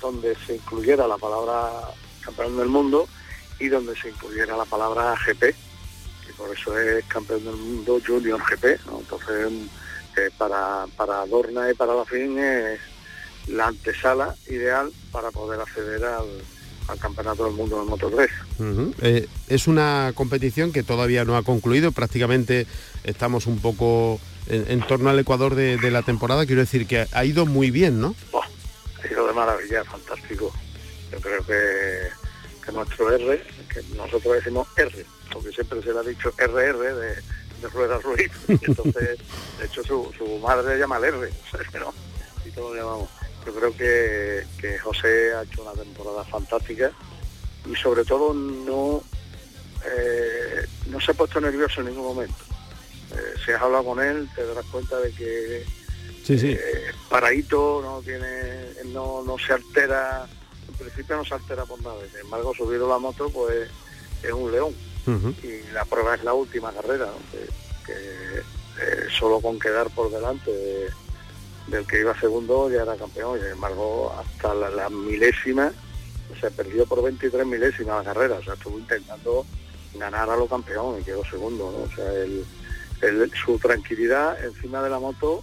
donde 0.00 0.34
se 0.44 0.56
incluyera 0.56 1.06
la 1.06 1.16
palabra 1.16 1.70
campeón 2.20 2.56
del 2.56 2.70
mundo 2.70 3.06
y 3.60 3.68
donde 3.68 3.94
se 3.94 4.08
incluyera 4.08 4.56
la 4.56 4.64
palabra 4.64 5.14
GP, 5.14 5.54
y 6.28 6.32
por 6.32 6.52
eso 6.52 6.76
es 6.76 7.04
campeón 7.04 7.44
del 7.44 7.54
mundo 7.54 8.00
Junior 8.04 8.42
GP. 8.50 8.80
Entonces, 8.98 9.52
eh, 10.16 10.30
para, 10.36 10.86
para 10.96 11.24
Dorna 11.24 11.70
y 11.70 11.74
para 11.74 11.94
la 11.94 12.04
FIM 12.04 12.36
es 12.36 12.93
la 13.48 13.68
antesala 13.68 14.34
ideal 14.48 14.90
para 15.12 15.30
poder 15.30 15.60
acceder 15.60 16.04
al, 16.04 16.26
al 16.88 16.98
campeonato 16.98 17.44
del 17.44 17.54
mundo 17.54 17.80
de 17.80 17.86
Moto 17.86 18.10
3. 18.10 18.30
Ujú. 18.58 18.94
Eh, 19.02 19.28
es 19.48 19.66
una 19.66 20.12
competición 20.14 20.72
que 20.72 20.82
todavía 20.82 21.24
no 21.24 21.36
ha 21.36 21.42
concluido, 21.42 21.92
prácticamente 21.92 22.66
estamos 23.04 23.46
un 23.46 23.58
poco 23.60 24.20
en, 24.46 24.70
en 24.70 24.86
torno 24.86 25.10
al 25.10 25.18
ecuador 25.18 25.54
de, 25.54 25.76
de 25.76 25.90
la 25.90 26.02
temporada, 26.02 26.46
quiero 26.46 26.60
decir 26.60 26.86
que 26.86 27.06
ha 27.10 27.24
ido 27.24 27.46
muy 27.46 27.70
bien, 27.70 28.00
¿no? 28.00 28.14
Buah, 28.32 28.44
ha 29.02 29.08
sido 29.08 29.26
de 29.26 29.32
maravilla, 29.32 29.84
fantástico. 29.84 30.52
Yo 31.12 31.20
creo 31.20 31.44
que, 31.46 32.08
que 32.64 32.72
nuestro 32.72 33.10
R, 33.14 33.42
que 33.68 33.82
nosotros 33.96 34.34
decimos 34.34 34.66
R, 34.76 35.06
porque 35.32 35.52
siempre 35.52 35.82
se 35.82 35.92
le 35.92 35.98
ha 35.98 36.02
dicho 36.02 36.32
RR 36.36 36.78
de, 36.94 37.14
de 37.14 37.68
Rueda 37.72 37.98
Ruiz, 37.98 38.30
entonces, 38.48 39.18
de 39.58 39.66
hecho, 39.66 39.82
su, 39.84 40.12
su 40.18 40.38
madre 40.38 40.74
le 40.74 40.80
llama 40.80 40.98
el 40.98 41.04
R, 41.04 41.30
no, 41.80 41.94
y 42.44 42.50
todos 42.50 42.74
lo 42.74 42.82
llamamos. 42.82 43.08
Yo 43.46 43.54
creo 43.54 43.76
que, 43.76 44.44
que 44.60 44.78
José 44.78 45.34
ha 45.34 45.42
hecho 45.42 45.62
una 45.62 45.72
temporada 45.72 46.24
fantástica 46.24 46.90
y 47.70 47.74
sobre 47.76 48.04
todo 48.04 48.32
no, 48.34 49.02
eh, 49.86 50.66
no 50.86 51.00
se 51.00 51.10
ha 51.10 51.14
puesto 51.14 51.40
nervioso 51.40 51.80
en 51.80 51.88
ningún 51.88 52.06
momento. 52.14 52.34
Eh, 53.12 53.34
si 53.44 53.52
has 53.52 53.60
hablado 53.62 53.84
con 53.84 54.00
él, 54.00 54.28
te 54.34 54.46
darás 54.46 54.64
cuenta 54.66 54.98
de 54.98 55.10
que 55.12 55.64
Sí, 56.24 56.38
sí. 56.38 56.52
eh, 56.52 56.90
paradito, 57.10 57.80
no 57.82 58.00
tiene, 58.02 58.70
no, 58.86 59.22
no 59.24 59.36
se 59.38 59.52
altera, 59.52 60.26
en 60.68 60.74
principio 60.74 61.16
no 61.16 61.24
se 61.24 61.34
altera 61.34 61.64
por 61.66 61.80
nada. 61.82 61.96
Sin 62.10 62.20
embargo, 62.20 62.54
subido 62.56 62.88
la 62.88 62.98
moto, 62.98 63.28
pues 63.30 63.68
es 64.22 64.32
un 64.32 64.50
león. 64.50 64.74
Y 65.42 65.70
la 65.72 65.84
prueba 65.84 66.14
es 66.14 66.24
la 66.24 66.32
última 66.32 66.72
carrera, 66.72 67.06
¿no? 67.06 67.18
que, 67.30 67.46
que, 67.84 68.38
eh, 68.80 69.06
solo 69.18 69.38
con 69.40 69.58
quedar 69.58 69.90
por 69.90 70.10
delante 70.10 70.50
de- 70.50 70.88
del 71.66 71.86
que 71.86 72.00
iba 72.00 72.18
segundo 72.18 72.70
ya 72.70 72.82
era 72.82 72.96
campeón. 72.96 73.38
Y 73.38 73.42
sin 73.42 73.52
embargo, 73.52 74.14
hasta 74.18 74.54
la, 74.54 74.70
la 74.70 74.90
milésima 74.90 75.72
se 76.40 76.50
perdió 76.50 76.86
por 76.86 77.02
23 77.02 77.46
milésimas 77.46 78.04
la 78.04 78.12
carrera. 78.12 78.36
O 78.36 78.42
sea, 78.42 78.54
estuvo 78.54 78.78
intentando 78.78 79.46
ganar 79.94 80.28
a 80.30 80.36
lo 80.36 80.46
campeón 80.46 81.00
y 81.00 81.04
quedó 81.04 81.24
segundo. 81.24 81.70
¿no? 81.70 81.84
O 81.84 81.94
sea, 81.94 82.12
su 83.44 83.58
tranquilidad 83.58 84.42
encima 84.44 84.82
de 84.82 84.90
la 84.90 84.98
moto 84.98 85.42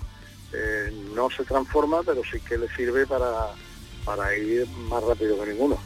eh, 0.54 0.92
no 1.13 1.30
se 1.30 1.44
transforma, 1.44 2.01
pero 2.04 2.22
sí 2.30 2.40
que 2.42 2.58
le 2.58 2.68
sirve 2.75 3.06
para, 3.06 3.54
para 4.05 4.36
ir 4.36 4.67
más 4.89 5.03
rápido 5.03 5.39
que 5.39 5.51
ninguno. 5.51 5.77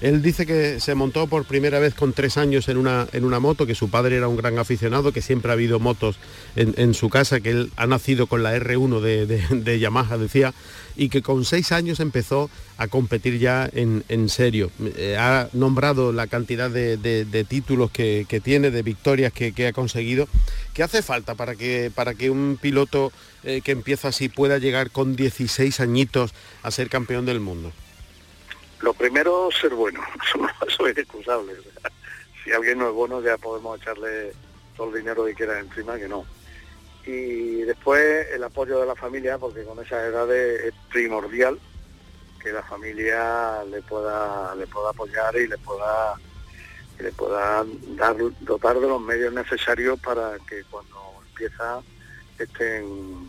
Él 0.00 0.22
dice 0.22 0.46
que 0.46 0.80
se 0.80 0.94
montó 0.94 1.26
por 1.26 1.44
primera 1.44 1.78
vez 1.78 1.94
con 1.94 2.12
tres 2.12 2.36
años 2.36 2.68
en 2.68 2.78
una, 2.78 3.06
en 3.12 3.24
una 3.24 3.38
moto, 3.38 3.66
que 3.66 3.74
su 3.74 3.90
padre 3.90 4.16
era 4.16 4.28
un 4.28 4.36
gran 4.36 4.58
aficionado, 4.58 5.12
que 5.12 5.22
siempre 5.22 5.50
ha 5.50 5.54
habido 5.54 5.78
motos 5.78 6.16
en, 6.56 6.94
su 6.94 7.10
casa, 7.10 7.40
que 7.40 7.50
él 7.50 7.70
ha 7.76 7.86
nacido 7.86 8.26
con 8.26 8.42
la 8.42 8.56
R1 8.56 9.00
de, 9.00 9.78
Yamaha, 9.78 10.16
decía, 10.16 10.54
y 10.96 11.10
que 11.10 11.22
con 11.22 11.44
seis 11.44 11.72
años 11.72 12.00
empezó 12.00 12.50
a 12.78 12.88
competir 12.88 13.38
ya 13.38 13.68
en, 13.72 14.28
serio. 14.28 14.70
Eh, 14.96 15.16
ha 15.18 15.48
nombrado 15.52 16.12
la 16.12 16.26
cantidad 16.26 16.70
de, 16.70 17.46
títulos 17.48 17.90
que, 17.90 18.40
tiene, 18.42 18.70
de 18.70 18.82
victorias 18.82 19.32
que, 19.32 19.66
ha 19.66 19.72
conseguido. 19.72 20.28
¿Qué 20.76 20.82
hace 20.82 21.00
falta 21.00 21.34
para 21.34 21.56
que, 21.56 21.90
para 21.94 22.12
que 22.12 22.28
un 22.28 22.58
piloto 22.60 23.10
eh, 23.44 23.62
que 23.62 23.72
empieza 23.72 24.08
así 24.08 24.28
pueda 24.28 24.58
llegar 24.58 24.90
con 24.90 25.16
16 25.16 25.80
añitos 25.80 26.34
a 26.62 26.70
ser 26.70 26.90
campeón 26.90 27.24
del 27.24 27.40
mundo? 27.40 27.72
Lo 28.80 28.92
primero, 28.92 29.48
ser 29.58 29.74
bueno, 29.74 30.02
eso, 30.68 30.86
es 30.86 30.98
excusable. 30.98 31.54
si 32.44 32.52
alguien 32.52 32.78
no 32.78 32.88
es 32.88 32.92
bueno 32.92 33.22
ya 33.22 33.38
podemos 33.38 33.80
echarle 33.80 34.34
todo 34.76 34.90
el 34.90 34.98
dinero 34.98 35.24
que 35.24 35.34
quiera 35.34 35.58
encima, 35.60 35.96
que 35.96 36.08
no. 36.08 36.26
Y 37.06 37.62
después 37.62 38.26
el 38.34 38.44
apoyo 38.44 38.78
de 38.78 38.84
la 38.84 38.94
familia, 38.94 39.38
porque 39.38 39.64
con 39.64 39.82
esas 39.82 40.04
edades 40.04 40.62
es 40.62 40.74
primordial 40.90 41.58
que 42.42 42.52
la 42.52 42.62
familia 42.62 43.64
le 43.64 43.80
pueda, 43.80 44.54
le 44.54 44.66
pueda 44.66 44.90
apoyar 44.90 45.36
y 45.36 45.48
le 45.48 45.56
pueda 45.56 46.16
le 46.98 47.12
pueda 47.12 47.64
dar, 47.96 48.16
dotar 48.40 48.80
de 48.80 48.88
los 48.88 49.00
medios 49.00 49.32
necesarios 49.32 49.98
para 50.00 50.38
que 50.48 50.64
cuando 50.64 50.98
empieza 51.28 51.82
estén, 52.38 53.28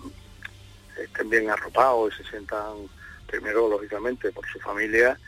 estén 0.98 1.30
bien 1.30 1.50
arropados 1.50 2.14
y 2.14 2.24
se 2.24 2.30
sientan 2.30 2.88
primero 3.28 3.68
lógicamente 3.68 4.32
por 4.32 4.48
su 4.48 4.60
familia. 4.60 5.20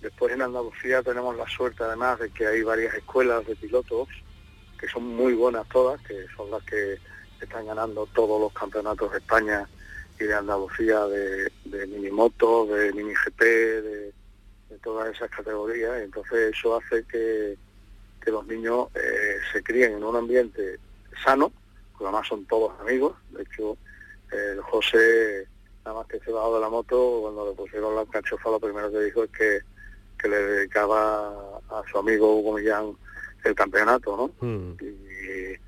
Después 0.00 0.32
en 0.32 0.42
Andalucía 0.42 1.02
tenemos 1.02 1.36
la 1.36 1.48
suerte 1.48 1.82
además 1.82 2.18
de 2.18 2.30
que 2.30 2.46
hay 2.46 2.62
varias 2.62 2.94
escuelas 2.94 3.46
de 3.46 3.56
pilotos 3.56 4.08
que 4.78 4.88
son 4.88 5.06
muy 5.16 5.34
buenas 5.34 5.68
todas, 5.68 6.00
que 6.02 6.26
son 6.36 6.50
las 6.50 6.62
que 6.64 6.98
están 7.40 7.66
ganando 7.66 8.06
todos 8.14 8.40
los 8.40 8.52
campeonatos 8.52 9.12
de 9.12 9.18
España 9.18 9.68
y 10.18 10.24
de 10.24 10.34
Andalucía 10.34 11.04
de, 11.06 11.50
de 11.64 11.86
minimoto, 11.86 12.66
de 12.66 12.92
mini 12.92 13.14
GP, 13.14 13.40
de, 13.40 14.12
todas 14.78 15.14
esas 15.14 15.30
categorías. 15.30 16.02
Entonces 16.02 16.56
eso 16.56 16.76
hace 16.76 17.04
que, 17.04 17.56
los 18.26 18.46
niños 18.46 18.88
eh, 18.94 19.36
se 19.52 19.62
críen 19.62 19.92
en 19.92 20.04
un 20.04 20.16
ambiente 20.16 20.78
sano, 21.22 21.52
porque 21.92 22.04
además 22.04 22.26
son 22.26 22.46
todos 22.46 22.78
amigos. 22.80 23.14
De 23.30 23.42
hecho, 23.42 23.76
el 24.32 24.60
José, 24.62 25.46
nada 25.84 25.98
más 25.98 26.06
que 26.06 26.18
se 26.20 26.32
bajó 26.32 26.54
de 26.54 26.60
la 26.62 26.70
moto, 26.70 27.18
cuando 27.20 27.50
le 27.50 27.54
pusieron 27.54 27.94
la 27.94 28.06
cachofa, 28.06 28.50
lo 28.50 28.58
primero 28.58 28.90
que 28.90 29.00
dijo 29.00 29.24
es 29.24 29.30
que 29.30 29.60
que 30.24 30.30
le 30.30 30.36
dedicaba 30.38 31.28
a 31.68 31.82
su 31.90 31.98
amigo 31.98 32.36
Hugo 32.36 32.54
Millán 32.54 32.96
el 33.44 33.54
campeonato, 33.54 34.16
¿no? 34.16 34.46
Mm. 34.46 34.76
Y, 34.82 35.58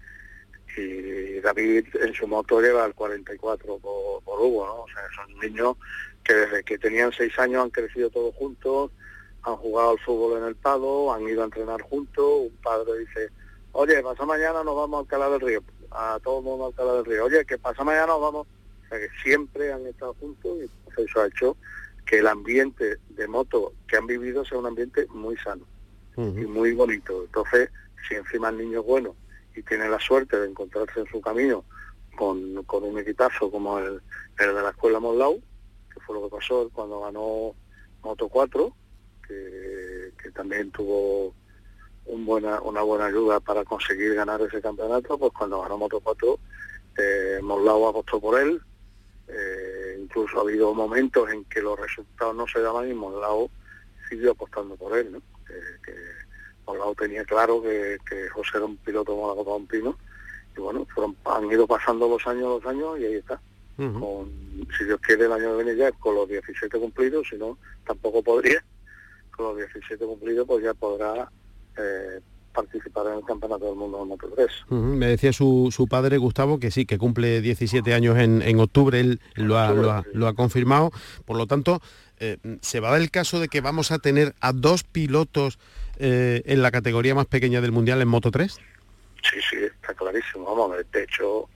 David 1.40 1.86
en 2.02 2.12
su 2.12 2.26
moto 2.26 2.60
lleva 2.60 2.84
el 2.86 2.94
44 2.94 3.78
por, 3.78 4.40
Hugo, 4.40 4.66
¿no? 4.66 4.82
O 4.82 4.86
sea, 4.88 5.02
son 5.14 5.38
niños 5.38 5.76
que 6.26 6.34
desde 6.34 6.64
que 6.64 6.78
tenían 6.78 7.12
seis 7.12 7.38
años 7.38 7.62
han 7.62 7.70
crecido 7.70 8.10
todos 8.10 8.34
juntos, 8.34 8.90
han 9.42 9.56
jugado 9.56 9.90
al 9.90 9.98
fútbol 10.00 10.38
en 10.38 10.44
el 10.48 10.56
Pado, 10.56 11.12
han 11.12 11.28
ido 11.28 11.42
a 11.42 11.44
entrenar 11.44 11.80
juntos, 11.82 12.24
un 12.24 12.56
padre 12.62 12.98
dice, 12.98 13.30
oye, 13.72 14.02
pasa 14.02 14.26
mañana 14.26 14.64
nos 14.64 14.74
vamos 14.74 14.98
a 14.98 15.00
Alcalá 15.02 15.30
del 15.30 15.40
Río, 15.40 15.62
a 15.92 16.18
todo 16.22 16.38
el 16.38 16.44
mundo 16.44 16.64
a 16.64 16.68
Alcalá 16.68 16.94
del 16.94 17.04
Río, 17.04 17.24
oye, 17.26 17.44
que 17.44 17.58
pasa 17.58 17.84
mañana 17.84 18.08
nos 18.08 18.20
vamos, 18.20 18.46
o 18.84 18.88
sea 18.88 18.98
que 18.98 19.08
siempre 19.22 19.72
han 19.72 19.86
estado 19.86 20.14
juntos 20.14 20.58
y 20.58 21.00
eso 21.00 21.20
ha 21.20 21.26
hecho 21.26 21.56
que 22.04 22.18
el 22.18 22.26
ambiente 22.26 22.98
de 23.10 23.28
moto 23.28 23.72
que 23.86 23.96
han 23.96 24.06
vivido 24.06 24.44
sea 24.44 24.58
un 24.58 24.66
ambiente 24.66 25.06
muy 25.10 25.36
sano 25.36 25.64
y 26.16 26.20
muy 26.46 26.72
bonito. 26.72 27.24
Entonces, 27.24 27.68
si 28.08 28.14
encima 28.14 28.48
el 28.48 28.58
niño 28.58 28.80
es 28.80 28.86
bueno 28.86 29.14
y 29.54 29.62
tiene 29.62 29.88
la 29.88 29.98
suerte 29.98 30.38
de 30.38 30.48
encontrarse 30.48 31.00
en 31.00 31.06
su 31.06 31.20
camino 31.20 31.64
con, 32.16 32.56
un 32.56 32.98
equipazo 32.98 33.50
como 33.50 33.78
el, 33.78 34.00
de 34.38 34.52
la 34.52 34.70
escuela 34.70 35.00
Monlau, 35.00 35.42
fue 36.06 36.14
lo 36.14 36.24
que 36.24 36.36
pasó 36.36 36.70
cuando 36.72 37.00
ganó 37.00 37.54
Moto 38.02 38.28
4, 38.28 38.72
que, 39.26 40.12
también 40.34 40.70
tuvo 40.70 41.34
una 42.04 42.60
buena 42.60 43.06
ayuda 43.06 43.40
para 43.40 43.64
conseguir 43.64 44.14
ganar 44.14 44.40
ese 44.42 44.60
campeonato, 44.60 45.18
pues 45.18 45.32
cuando 45.32 45.62
ganó 45.62 45.78
Moto 45.78 45.98
4, 46.00 46.38
eh, 46.98 47.38
Monlau 47.42 47.88
apostó 47.88 48.20
por 48.20 48.38
él, 48.38 48.60
eh, 49.28 49.98
incluso 49.98 50.38
ha 50.38 50.42
habido 50.42 50.74
momentos 50.74 51.30
en 51.30 51.44
que 51.46 51.62
los 51.62 51.78
resultados 51.78 52.34
no 52.34 52.46
se 52.46 52.60
daban 52.60 52.90
y 52.90 52.94
Monlao 52.94 53.50
siguió 54.08 54.32
apostando 54.32 54.76
por 54.76 54.96
él, 54.96 55.12
¿no? 55.12 55.22
que 55.46 55.92
Monlao 56.66 56.94
tenía 56.94 57.24
claro 57.24 57.62
que, 57.62 57.98
José 58.32 58.58
era 58.58 58.66
un 58.66 58.76
piloto 58.76 59.12
como 59.14 59.30
la 59.30 59.36
Copa 59.36 59.50
de 59.52 59.56
un 59.56 59.66
Pino 59.66 59.98
y 60.56 60.60
bueno, 60.60 60.86
fueron, 60.94 61.16
han 61.24 61.50
ido 61.50 61.66
pasando 61.66 62.08
los 62.08 62.26
años, 62.26 62.62
los 62.62 62.66
años 62.66 62.98
y 62.98 63.04
ahí 63.06 63.14
está. 63.14 63.40
Con, 63.76 64.30
si 64.76 64.84
Dios 64.84 65.00
quiere 65.00 65.26
el 65.26 65.32
año 65.32 65.56
de 65.56 65.64
venir 65.64 65.76
ya 65.76 65.92
con 65.92 66.14
los 66.14 66.28
17 66.28 66.78
cumplidos, 66.78 67.28
si 67.28 67.36
no, 67.36 67.58
tampoco 67.86 68.22
podría. 68.22 68.64
Con 69.30 69.46
los 69.46 69.56
17 69.56 70.04
cumplidos 70.04 70.46
pues 70.46 70.64
ya 70.64 70.72
podrá 70.72 71.30
eh, 71.76 72.20
participar 72.56 73.06
en 73.08 73.18
el 73.18 73.24
Campeonato 73.24 73.66
del 73.66 73.74
Mundo 73.74 73.98
de 73.98 74.04
Moto 74.06 74.28
3. 74.34 74.48
Me 74.70 75.06
decía 75.08 75.32
su, 75.32 75.68
su, 75.70 75.86
padre 75.86 76.16
Gustavo 76.16 76.58
que 76.58 76.70
sí, 76.70 76.86
que 76.86 76.96
cumple 76.96 77.42
17 77.42 77.92
años 77.92 78.18
en, 78.18 78.40
en 78.40 78.58
octubre, 78.58 78.98
él 78.98 79.20
lo 79.34 79.58
ha, 79.58 79.72
lo, 79.72 79.90
ha, 79.90 80.04
lo 80.14 80.26
ha, 80.26 80.34
confirmado, 80.34 80.90
por 81.26 81.36
lo 81.36 81.46
tanto, 81.46 81.82
eh, 82.18 82.38
se 82.62 82.80
va 82.80 82.88
a 82.88 82.92
dar 82.92 83.02
el 83.02 83.10
caso 83.10 83.40
de 83.40 83.48
que 83.48 83.60
vamos 83.60 83.92
a 83.92 83.98
tener 83.98 84.34
a 84.40 84.52
dos 84.52 84.84
pilotos 84.84 85.58
eh, 85.98 86.42
en 86.46 86.62
la 86.62 86.70
categoría 86.70 87.14
más 87.14 87.26
pequeña 87.26 87.60
del 87.60 87.72
Mundial 87.72 88.00
en 88.00 88.08
Moto 88.08 88.30
3. 88.30 88.52
Sí, 88.52 89.36
sí, 89.50 89.56
está 89.56 89.92
clarísimo, 89.94 90.46
vamos, 90.46 90.76
de 90.90 91.02
hecho... 91.02 91.48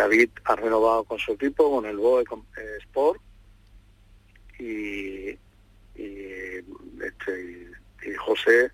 Eh, 0.00 0.02
David 0.02 0.30
ha 0.44 0.56
renovado 0.56 1.04
con 1.04 1.18
su 1.18 1.32
equipo, 1.32 1.70
con 1.70 1.84
el 1.84 1.96
BOE 1.96 2.24
Sport, 2.80 3.20
y, 4.58 5.38
este, 7.00 7.70
José, 8.18 8.70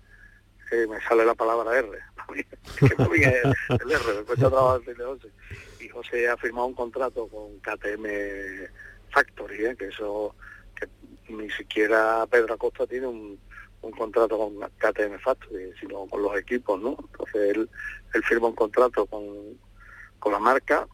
eh, 0.71 0.87
me 0.87 1.01
sale 1.01 1.25
la 1.25 1.35
palabra 1.35 1.77
R, 1.77 1.89
que 2.79 2.85
el, 2.85 3.91
R, 3.91 4.13
me 4.17 4.23
cuesta 4.23 4.49
trabajo 4.49 4.81
Y 5.79 5.89
José 5.89 6.27
ha 6.29 6.37
firmado 6.37 6.67
un 6.67 6.73
contrato 6.73 7.27
con 7.27 7.59
KTM 7.59 8.05
Factory, 9.11 9.65
¿eh? 9.65 9.75
que 9.77 9.87
eso, 9.87 10.35
que 10.75 10.87
ni 11.33 11.49
siquiera 11.51 12.25
Pedro 12.29 12.53
Acosta 12.53 12.85
tiene 12.87 13.07
un, 13.07 13.39
contrato 13.97 14.37
con 14.37 14.59
KTM 14.77 15.17
Factory, 15.19 15.71
sino 15.79 16.05
con 16.07 16.21
los 16.21 16.37
equipos, 16.37 16.81
¿no? 16.81 16.97
Entonces 16.99 17.55
él, 17.55 17.69
él 18.13 18.23
firma 18.25 18.47
un 18.47 18.55
contrato 18.55 19.05
con, 19.05 19.23
con 20.19 20.33
la 20.33 20.39
marca 20.39 20.85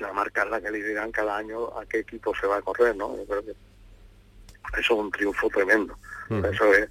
la 0.00 0.12
marca 0.12 0.42
es 0.42 0.50
la 0.50 0.60
que 0.60 0.70
le 0.70 0.82
dirán 0.82 1.12
cada 1.12 1.36
año 1.36 1.78
a 1.78 1.84
qué 1.86 2.00
equipo 2.00 2.34
se 2.34 2.46
va 2.46 2.56
a 2.56 2.62
correr, 2.62 2.96
¿no? 2.96 3.16
Yo 3.16 3.24
creo 3.26 3.44
que 3.44 3.50
eso 3.50 3.58
es 4.78 4.90
un 4.90 5.10
triunfo 5.10 5.48
tremendo. 5.48 5.96
Eso 6.28 6.72
es 6.74 6.88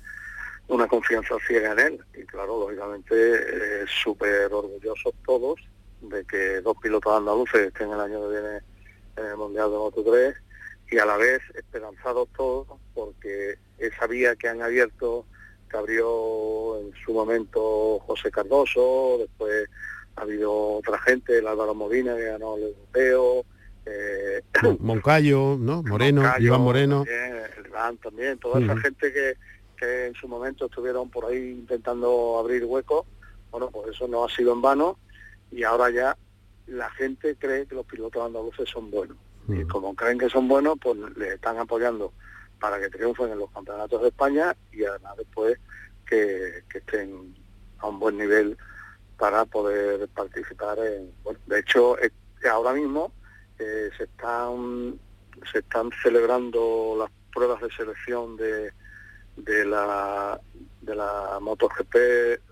una 0.67 0.87
confianza 0.87 1.35
ciega 1.47 1.71
en 1.71 1.79
él. 1.79 2.05
Y 2.13 2.23
claro, 2.25 2.59
lógicamente, 2.59 3.13
eh, 3.15 3.85
súper 3.87 4.53
orgullosos 4.53 5.13
todos 5.25 5.59
de 6.01 6.25
que 6.25 6.61
dos 6.61 6.77
pilotos 6.81 7.17
andaluces 7.17 7.67
estén 7.67 7.91
el 7.91 7.99
año 7.99 8.21
que 8.21 8.39
viene 8.39 8.59
en 9.17 9.25
el 9.25 9.37
Mundial 9.37 9.71
de 9.71 9.77
Moto 9.77 10.03
3 10.03 10.35
y 10.91 10.97
a 10.97 11.05
la 11.05 11.17
vez 11.17 11.41
esperanzados 11.55 12.29
todos 12.35 12.67
porque 12.93 13.57
esa 13.77 14.07
vía 14.07 14.35
que 14.35 14.47
han 14.47 14.61
abierto, 14.61 15.25
que 15.69 15.77
abrió 15.77 16.79
en 16.79 16.93
su 17.05 17.13
momento 17.13 17.99
José 17.99 18.31
Cardoso, 18.31 19.17
después 19.19 19.69
ha 20.19 20.23
habido 20.23 20.75
otra 20.75 20.97
gente, 20.99 21.37
el 21.37 21.47
Álvaro 21.47 21.73
Modina 21.73 22.15
que 22.15 22.25
ganó 22.25 22.57
el 22.57 22.63
europeo, 22.63 23.45
eh, 23.85 24.41
Moncayo, 24.79 25.57
¿no? 25.57 25.81
Moreno, 25.83 26.23
Iván 26.39 26.61
Moreno. 26.61 27.05
También, 27.71 27.97
también, 27.97 28.37
toda 28.37 28.59
esa 28.59 28.77
gente 28.77 29.13
que, 29.13 29.33
que 29.77 30.07
en 30.07 30.13
su 30.15 30.27
momento 30.27 30.65
estuvieron 30.65 31.09
por 31.09 31.25
ahí 31.25 31.51
intentando 31.51 32.37
abrir 32.37 32.65
huecos, 32.65 33.05
bueno, 33.51 33.69
pues 33.71 33.95
eso 33.95 34.07
no 34.07 34.25
ha 34.25 34.29
sido 34.29 34.53
en 34.53 34.61
vano 34.61 34.99
y 35.51 35.63
ahora 35.63 35.89
ya 35.89 36.17
la 36.67 36.89
gente 36.91 37.35
cree 37.35 37.65
que 37.65 37.75
los 37.75 37.85
pilotos 37.85 38.23
andaluces 38.23 38.69
son 38.69 38.91
buenos. 38.91 39.17
Y 39.47 39.63
como 39.63 39.95
creen 39.95 40.19
que 40.19 40.29
son 40.29 40.47
buenos, 40.47 40.77
pues 40.79 40.95
les 41.17 41.33
están 41.33 41.57
apoyando 41.57 42.13
para 42.59 42.79
que 42.79 42.89
triunfen 42.89 43.31
en 43.31 43.39
los 43.39 43.49
campeonatos 43.49 44.01
de 44.01 44.09
España 44.09 44.55
y 44.71 44.83
además 44.83 45.17
después 45.17 45.57
que, 46.05 46.63
estén 46.73 47.33
a 47.79 47.87
un 47.87 47.99
buen 47.99 48.17
nivel 48.17 48.57
para 49.19 49.45
poder 49.45 50.07
participar 50.09 50.79
en... 50.79 51.11
Bueno, 51.23 51.39
de 51.45 51.59
hecho, 51.59 51.97
ahora 52.49 52.73
mismo 52.73 53.11
eh, 53.59 53.89
se 53.97 54.05
están 54.05 54.99
se 55.51 55.59
están 55.59 55.89
celebrando 56.01 56.95
las 56.97 57.09
pruebas 57.33 57.61
de 57.61 57.71
selección 57.71 58.35
de, 58.37 58.71
de 59.35 59.65
la 59.65 60.39
de 60.81 60.95
la 60.95 61.37
MotoGP 61.41 61.95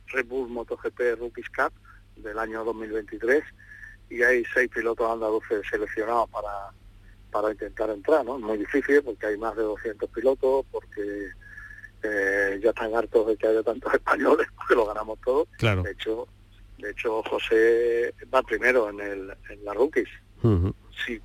Red 0.08 0.26
Bull 0.26 0.50
MotoGP 0.50 1.20
Rookies 1.20 1.50
Cup 1.50 1.74
del 2.18 2.38
año 2.40 2.64
2023 2.64 3.44
y 4.10 4.24
hay 4.24 4.44
seis 4.54 4.70
pilotos 4.70 5.10
andaluces 5.12 5.64
seleccionados 5.70 6.30
para 6.30 6.72
para 7.32 7.52
intentar 7.52 7.90
entrar, 7.90 8.26
¿no? 8.26 8.38
Es 8.38 8.44
muy 8.44 8.58
difícil 8.58 9.02
porque 9.04 9.28
hay 9.28 9.38
más 9.38 9.56
de 9.56 9.64
200 9.64 10.10
pilotos, 10.10 10.66
porque 10.72 11.30
eh, 12.04 12.60
ya 12.64 12.70
están 12.70 12.96
hartos 12.96 13.28
de 13.28 13.38
que 13.38 13.48
haya 13.48 13.64
tantos 13.64 13.94
españoles, 13.94 14.48
porque 14.56 14.76
lo 14.76 14.86
ganamos 14.86 15.20
todos. 15.22 15.48
Claro. 15.58 15.84
De 15.84 15.92
hecho, 15.92 16.28
de 16.78 16.92
hecho 16.92 17.24
José 17.24 18.14
va 18.34 18.42
primero 18.44 18.90
en, 18.90 19.00
el, 19.00 19.34
en 19.50 19.66
la 19.66 19.74
rookies. 19.74 20.10
Si 21.06 21.20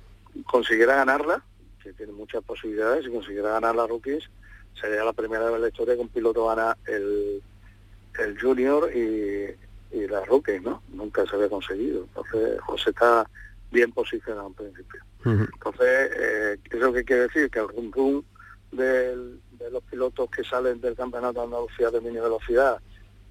consiguiera 0.45 0.95
ganarla, 0.95 1.43
que 1.81 1.93
tiene 1.93 2.11
muchas 2.13 2.43
posibilidades, 2.43 3.05
si 3.05 3.11
consiguiera 3.11 3.51
ganar 3.51 3.75
la 3.75 3.87
rookies, 3.87 4.29
sería 4.79 5.03
la 5.03 5.13
primera 5.13 5.45
vez 5.45 5.55
en 5.55 5.61
la 5.61 5.67
historia 5.67 5.95
que 5.95 6.01
un 6.01 6.09
piloto 6.09 6.47
gana 6.47 6.77
el, 6.87 7.41
el 8.19 8.39
junior 8.41 8.89
y, 8.95 9.55
y 9.91 10.07
la 10.07 10.25
rookies, 10.25 10.61
¿no? 10.61 10.81
Nunca 10.89 11.25
se 11.25 11.35
había 11.35 11.49
conseguido. 11.49 12.03
Entonces 12.03 12.59
José 12.61 12.89
está 12.89 13.29
bien 13.71 13.91
posicionado 13.91 14.47
en 14.47 14.53
principio. 14.53 15.01
Entonces, 15.25 16.11
eh, 16.17 16.57
¿eso 16.69 16.91
qué 16.93 17.03
quiere 17.05 17.21
decir? 17.23 17.49
Que 17.49 17.59
el 17.59 17.69
rum 17.69 17.91
rum 17.91 18.23
de 18.71 19.15
los 19.71 19.83
pilotos 19.83 20.29
que 20.29 20.43
salen 20.43 20.81
del 20.81 20.95
campeonato 20.95 21.39
de 21.39 21.45
Andalucía 21.45 21.89
de 21.91 22.01
mini 22.01 22.19
velocidad, 22.19 22.81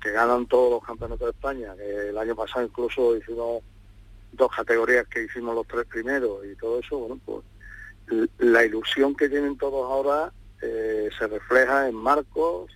que 0.02 0.10
ganan 0.10 0.46
todos 0.46 0.72
los 0.72 0.84
campeonatos 0.84 1.26
de 1.26 1.30
España, 1.30 1.74
que 1.76 2.08
el 2.08 2.18
año 2.18 2.34
pasado 2.34 2.64
incluso 2.64 3.16
hicimos 3.16 3.62
dos 4.32 4.50
categorías 4.54 5.06
que 5.06 5.24
hicimos 5.24 5.54
los 5.54 5.66
tres 5.66 5.86
primeros 5.86 6.44
y 6.44 6.56
todo 6.56 6.80
eso, 6.80 6.98
bueno, 6.98 7.20
pues 7.24 7.44
la 8.38 8.64
ilusión 8.64 9.14
que 9.14 9.28
tienen 9.28 9.56
todos 9.56 9.90
ahora 9.90 10.32
eh, 10.60 11.08
se 11.16 11.26
refleja 11.26 11.88
en 11.88 11.94
Marcos, 11.94 12.70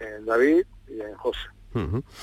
en 0.00 0.24
David 0.24 0.64
y 0.88 1.00
en 1.00 1.14
José. 1.14 1.40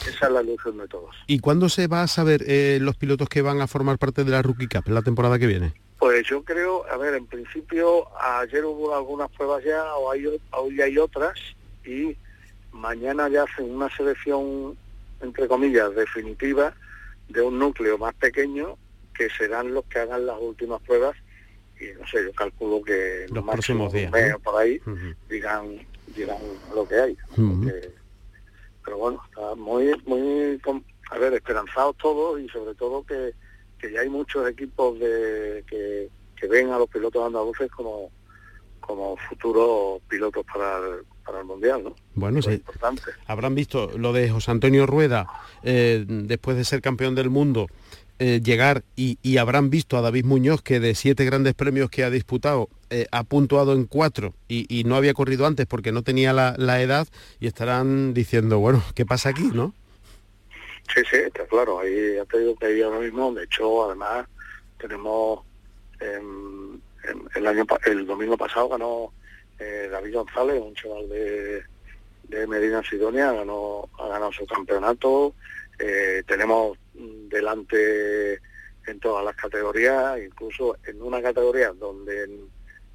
Esa 0.08 0.28
es 0.28 0.32
la 0.32 0.43
ilusión 0.43 0.78
de 0.78 0.88
todos. 0.88 1.15
¿Y 1.25 1.39
cuándo 1.39 1.69
se 1.69 1.88
va 1.88 2.04
a 2.04 2.08
saber 2.08 2.43
eh, 2.47 2.78
los 2.80 2.95
pilotos 2.97 3.28
que 3.30 3.41
van 3.41 3.62
a 3.62 3.67
formar 3.67 3.97
parte 3.97 4.23
de 4.23 4.30
la 4.30 4.43
Rookie 4.43 4.67
Cup 4.67 4.88
la 4.89 5.02
temporada 5.02 5.39
que 5.39 5.47
viene? 5.47 5.73
Pues 5.97 6.25
yo 6.28 6.43
creo, 6.43 6.86
a 6.89 6.97
ver, 6.97 7.15
en 7.15 7.25
principio 7.25 8.08
ayer 8.19 8.63
hubo 8.63 8.95
algunas 8.95 9.30
pruebas 9.32 9.63
ya, 9.63 9.95
o 9.95 10.12
hay, 10.12 10.25
hoy 10.52 10.82
hay 10.82 10.97
otras, 10.97 11.34
y 11.84 12.15
mañana 12.72 13.30
ya 13.30 13.44
hacen 13.44 13.72
una 13.72 13.90
selección, 13.96 14.78
entre 15.22 15.48
comillas, 15.48 15.94
definitiva 15.96 16.74
de 17.28 17.42
un 17.42 17.60
núcleo 17.60 17.98
más 17.98 18.14
pequeño 18.16 18.78
que 19.14 19.30
serán 19.30 19.74
los 19.74 19.86
que 19.86 20.00
hagan 20.00 20.26
las 20.26 20.40
últimas 20.40 20.82
pruebas 20.82 21.16
y 21.80 21.98
no 21.98 22.06
sé, 22.08 22.24
yo 22.26 22.34
calculo 22.34 22.82
que 22.82 23.26
los 23.30 23.44
próximos 23.44 23.94
días 23.94 24.12
por 24.44 24.56
ahí 24.58 24.82
dirán, 25.30 25.80
dirán 26.16 26.38
lo 26.76 26.88
que 26.88 26.96
hay. 26.96 27.18
pero 28.84 28.98
bueno, 28.98 29.22
está 29.30 29.56
muy, 29.56 29.94
muy, 30.06 30.60
a 31.12 31.18
ver, 31.18 31.34
esperanzados 31.34 31.96
todos 31.98 32.40
y 32.42 32.50
sobre 32.50 32.76
todo 32.76 33.06
que, 33.06 33.34
que 33.78 33.92
ya 33.92 34.02
hay 34.02 34.10
muchos 34.10 34.50
equipos 34.50 35.00
de, 35.00 35.64
que, 35.68 36.10
que 36.36 36.48
ven 36.48 36.72
a 36.72 36.78
los 36.78 36.90
pilotos 36.90 37.26
andaluces 37.26 37.70
como 37.72 38.12
como 38.90 39.16
futuros 39.18 40.02
pilotos 40.10 40.44
para 40.52 40.78
el, 40.80 41.06
para 41.24 41.42
el 41.42 41.46
Mundial, 41.46 41.84
¿no? 41.84 41.96
Bueno, 42.20 42.42
sí. 42.42 42.62
Habrán 43.28 43.56
visto 43.56 43.92
lo 43.98 44.14
de 44.14 44.30
José 44.30 44.52
Antonio 44.52 44.86
Rueda, 44.86 45.28
eh, 45.64 46.06
después 46.08 46.58
de 46.58 46.66
ser 46.66 46.82
campeón 46.82 47.16
del 47.16 47.30
mundo, 47.30 47.68
eh, 48.20 48.42
llegar 48.44 48.84
y, 48.98 49.38
habrán 49.38 49.70
visto 49.70 49.98
a 49.98 50.02
David 50.02 50.26
Muñoz 50.26 50.62
que 50.62 50.82
de 50.82 50.94
siete 50.94 51.24
grandes 51.24 51.54
premios 51.54 51.90
que 51.90 52.04
ha 52.04 52.10
disputado 52.10 52.68
eh, 52.90 53.08
ha 53.12 53.24
puntuado 53.24 53.72
en 53.74 53.86
cuatro 53.86 54.34
y, 54.50 54.84
no 54.84 54.96
había 54.96 55.14
corrido 55.14 55.46
antes 55.46 55.66
porque 55.66 55.94
no 55.94 56.02
tenía 56.02 56.34
la, 56.34 56.82
edad 56.82 57.08
y 57.40 57.48
estarán 57.48 58.14
diciendo, 58.14 58.60
bueno, 58.60 58.84
¿qué 58.94 59.06
pasa 59.06 59.30
aquí, 59.30 59.50
no? 59.54 59.74
Sí, 60.94 61.02
sí, 61.10 61.18
está 61.18 61.46
claro. 61.46 61.80
Ahí 61.80 62.16
ya 62.16 62.26
te 62.26 62.40
digo 62.40 62.56
que 62.56 62.66
ahí 62.66 62.82
ahora 62.82 63.00
mismo, 63.00 63.34
de 63.34 63.46
hecho, 63.46 63.86
además 63.86 64.28
tenemos 64.78 65.42
el 67.36 67.48
año 67.48 67.66
el 67.86 68.06
domingo 68.06 68.38
pasado 68.38 68.70
ganó 68.70 69.12
eh, 69.60 69.90
David 69.92 70.14
González, 70.14 70.62
un 70.62 70.74
chaval 70.74 71.10
de, 71.10 71.64
de 72.30 72.48
Medina 72.48 72.82
Sidonia, 72.84 73.34
ganó, 73.34 73.89
ha 74.00 74.08
ganado 74.08 74.32
su 74.32 74.46
campeonato. 74.46 75.34
tenemos 76.28 76.78
delante 76.94 78.39
en 78.88 79.00
todas 79.00 79.24
las 79.24 79.36
categorías, 79.36 80.20
incluso 80.20 80.78
en 80.86 81.02
una 81.02 81.22
categoría 81.22 81.72
donde 81.72 82.48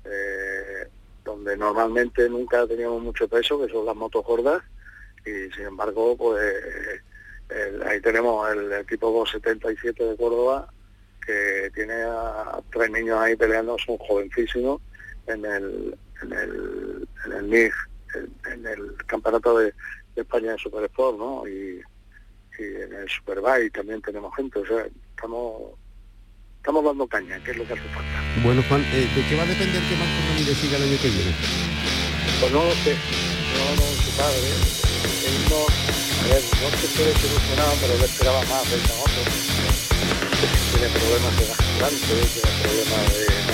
eh, 0.05 0.88
donde 1.25 1.57
normalmente 1.57 2.29
nunca 2.29 2.66
teníamos 2.66 3.03
mucho 3.03 3.27
peso, 3.27 3.59
que 3.59 3.73
son 3.73 3.87
las 3.87 3.97
motos 3.97 4.25
gordas, 4.25 4.62
y 5.25 5.51
sin 5.53 5.66
embargo, 5.66 6.14
pues 6.16 7.03
ahí 7.87 8.01
tenemos 8.03 8.51
el 8.51 8.73
equipo 8.73 9.11
277 9.11 10.05
de 10.05 10.16
Córdoba, 10.16 10.68
que 11.25 11.70
tiene 11.75 11.94
a 11.94 12.61
tres 12.70 12.90
niños 12.90 13.18
ahí 13.18 13.37
peleando, 13.37 13.79
son 13.79 13.97
jovencísimos, 13.97 14.83
en 15.27 15.47
el, 15.47 15.97
en 16.23 16.33
el, 16.33 17.09
en 17.25 17.33
el 17.33 17.42
MIG, 17.44 17.73
en, 18.14 18.66
el 18.66 18.96
campeonato 19.07 19.59
de, 19.59 19.74
España 20.16 20.53
de 20.53 20.59
Super 20.59 20.85
Sport, 20.85 21.18
¿no? 21.18 21.48
Y, 21.48 21.83
y 22.59 22.62
en 22.62 22.94
el 22.94 23.09
Superbike 23.09 23.72
también 23.72 24.00
tenemos 24.00 24.35
gente, 24.37 24.61
o 24.61 24.66
sea, 24.66 24.87
estamos 25.16 25.74
estamos 26.64 26.83
dando 26.83 27.07
caña, 27.07 27.37
que 27.44 27.50
es 27.50 27.57
lo 27.59 27.66
que 27.66 27.74
hace 27.74 27.88
falta. 27.92 28.22
Bueno, 28.42 28.62
Juan, 28.68 28.81
eh, 28.81 29.05
¿de 29.14 29.20
qué 29.29 29.37
va 29.37 29.42
a 29.42 29.46
depender 29.53 29.83
que 29.85 29.96
Marco 30.00 30.18
Ramírez 30.29 30.57
siga 30.57 30.77
el 30.79 30.83
año 30.85 30.96
que 30.96 31.11
viene? 31.11 31.33
Pues 32.40 32.53
no 32.53 32.64
lo 32.64 32.72
sé, 32.72 32.96
no, 32.96 33.64
no, 33.77 33.85
su 34.00 34.11
padre, 34.16 34.48
él 35.29 35.37
no, 35.53 35.61
a 35.61 36.24
ver, 36.33 36.40
no 36.40 36.68
se 36.72 36.88
puede 36.96 37.12
solucionar, 37.20 37.68
pero 37.83 37.92
él 37.92 38.05
esperaba 38.05 38.40
más 38.48 38.64
del 38.70 38.81
trabajo. 38.81 39.20
Tiene 40.72 40.88
problemas 40.88 41.37
de 41.37 41.44
gasturante, 41.53 42.14
tiene 42.33 42.53
problemas 42.64 43.05
de 43.12 43.54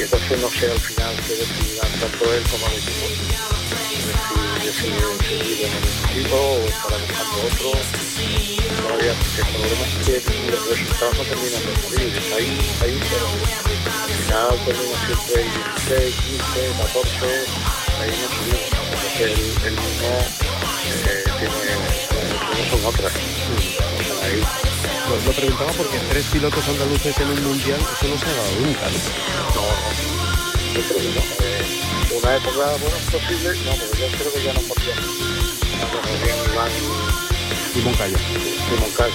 y 0.00 0.02
entonces 0.02 0.40
no 0.40 0.50
sé 0.50 0.70
al 0.70 0.80
final 0.80 1.14
qué 1.28 1.34
decidirán 1.34 2.00
tanto 2.00 2.32
él 2.32 2.42
como 2.50 2.66
el 2.68 2.72
equipo 2.72 3.06
decide 4.64 4.96
seguir 5.28 5.66
en 5.66 5.72
el 5.76 5.84
equipo 6.08 6.36
o 6.36 6.64
estará 6.64 6.96
buscando 6.96 7.36
otro. 7.44 7.68
Todavía, 8.80 9.12
porque 9.20 9.40
el 9.40 9.48
problema 9.52 9.84
es 9.84 9.92
que 10.06 10.50
los 10.50 10.68
resultados 10.70 11.16
no 11.18 11.24
terminan 11.24 11.62
de 11.66 11.72
está 12.16 12.36
ahí, 12.36 12.58
está 12.72 12.84
ahí, 12.86 12.98
pero 13.10 13.26
al 13.28 14.12
final 14.24 14.48
termina 14.64 14.96
siempre 15.04 15.38
16, 15.84 16.16
15, 16.16 16.72
14, 16.80 17.44
ahí 18.00 18.12
no 18.16 18.28
subimos. 18.36 18.72
Entonces 18.80 19.20
el, 19.20 19.36
el 19.68 19.74
mismo 19.84 20.10
eh, 20.96 21.24
tiene, 21.38 22.70
son 22.70 22.86
otras. 22.86 23.12
Ahí. 24.22 24.40
Lo, 25.10 25.32
preguntaba 25.32 25.72
porque 25.72 25.98
tres 26.08 26.24
pilotos 26.26 26.68
andaluces 26.68 27.18
en 27.18 27.30
un 27.30 27.42
mundial, 27.42 27.80
eso 27.80 28.06
no 28.06 28.16
se 28.16 28.26
ha 28.26 28.32
dado 28.32 28.60
nunca. 28.60 28.86
No, 29.54 29.89
yo 30.74 30.82
creo 30.82 30.98
que 30.98 31.10
no. 31.14 31.22
Eh, 31.42 32.18
una 32.22 32.36
época 32.36 32.64
bueno, 32.78 32.96
posible, 33.10 33.50
no, 33.64 33.72
pero 33.74 33.92
yo 33.94 34.06
creo 34.18 34.32
que 34.32 34.42
ya 34.42 34.52
no 34.52 34.60
podía. 34.60 34.94
Iván 36.52 36.72
y 37.74 37.80
Moncayo. 37.80 38.16
Y 38.18 38.80
Moncayo. 38.80 39.14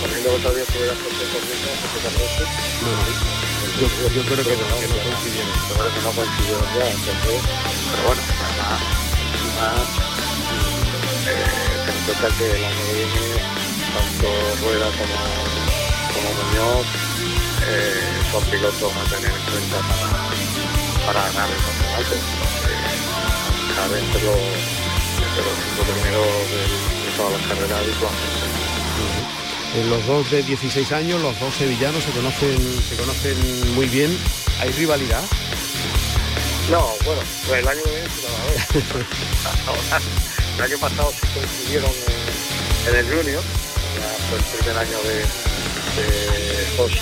Poniendo 0.00 0.30
que 0.30 0.38
todavía 0.38 0.62
estuviera 0.62 0.94
fuerte 0.94 1.24
corriendo, 1.32 1.68
porque 1.82 2.08
veces. 2.18 2.48
No, 2.82 2.90
no. 2.90 3.36
Yo, 3.76 3.86
yo, 4.08 4.22
creo 4.24 4.44
que 4.44 4.56
no, 4.56 4.80
que 4.80 4.88
no 4.88 4.96
coincidieron. 4.96 5.52
Yo 5.68 5.74
creo 5.76 5.92
que 5.94 6.00
no 6.00 6.10
coincidieron 6.12 6.64
ya, 6.74 6.86
entonces, 6.90 7.42
pero 7.90 8.02
bueno, 8.06 8.22
además, 8.40 8.80
además 9.60 9.88
eh, 11.26 11.44
ten 11.84 11.96
en 11.96 12.04
cuenta 12.04 12.28
que 12.38 12.44
el 12.56 12.64
año 12.64 12.82
que 12.86 12.94
viene, 12.94 13.36
tanto 13.92 14.28
Rueda 14.62 14.88
como, 14.96 15.16
como 16.14 16.28
Muñoz, 16.40 16.86
eh, 17.68 18.15
son 18.40 18.50
pilotos 18.50 18.92
a 18.92 19.04
tener 19.08 19.30
en 19.30 19.42
cuenta 19.50 19.78
para 19.88 21.06
para 21.06 21.20
ganar 21.32 21.48
el 21.48 21.56
campeonato. 21.56 22.14
Eh, 22.14 22.20
entre 23.98 24.22
los, 24.24 24.36
entre 25.24 25.42
los 25.46 25.56
cinco 25.64 25.82
primeros 25.92 26.26
de, 26.50 26.60
de 26.60 27.16
todas 27.16 27.32
las 27.32 27.42
carreras 27.48 27.78
habitualmente. 27.80 28.36
En 29.76 29.90
los 29.90 30.06
dos 30.06 30.30
de 30.30 30.42
16 30.42 30.92
años, 30.92 31.22
los 31.22 31.38
dos 31.40 31.54
sevillanos 31.54 32.02
se 32.04 32.10
conocen, 32.10 32.82
se 32.82 32.96
conocen 32.96 33.74
muy 33.74 33.86
bien. 33.86 34.18
¿Hay 34.60 34.70
rivalidad? 34.72 35.22
No, 36.70 36.92
bueno, 37.04 37.22
pues 37.46 37.60
el 37.60 37.68
año 37.68 37.82
que 37.84 37.90
viene 37.90 38.08
se 38.10 38.26
a 38.26 39.96
ver. 39.98 40.02
el 40.56 40.62
año 40.62 40.78
pasado 40.78 41.12
sí 41.12 41.26
coincidieron 41.32 41.90
en, 41.90 42.94
en 42.94 42.96
el 43.00 43.06
Junior, 43.06 43.42
ya 43.96 44.08
fue 44.28 44.38
el 44.38 44.44
primer 44.44 44.76
año 44.78 44.98
de, 45.04 45.14
de 46.02 46.55
José 46.76 47.00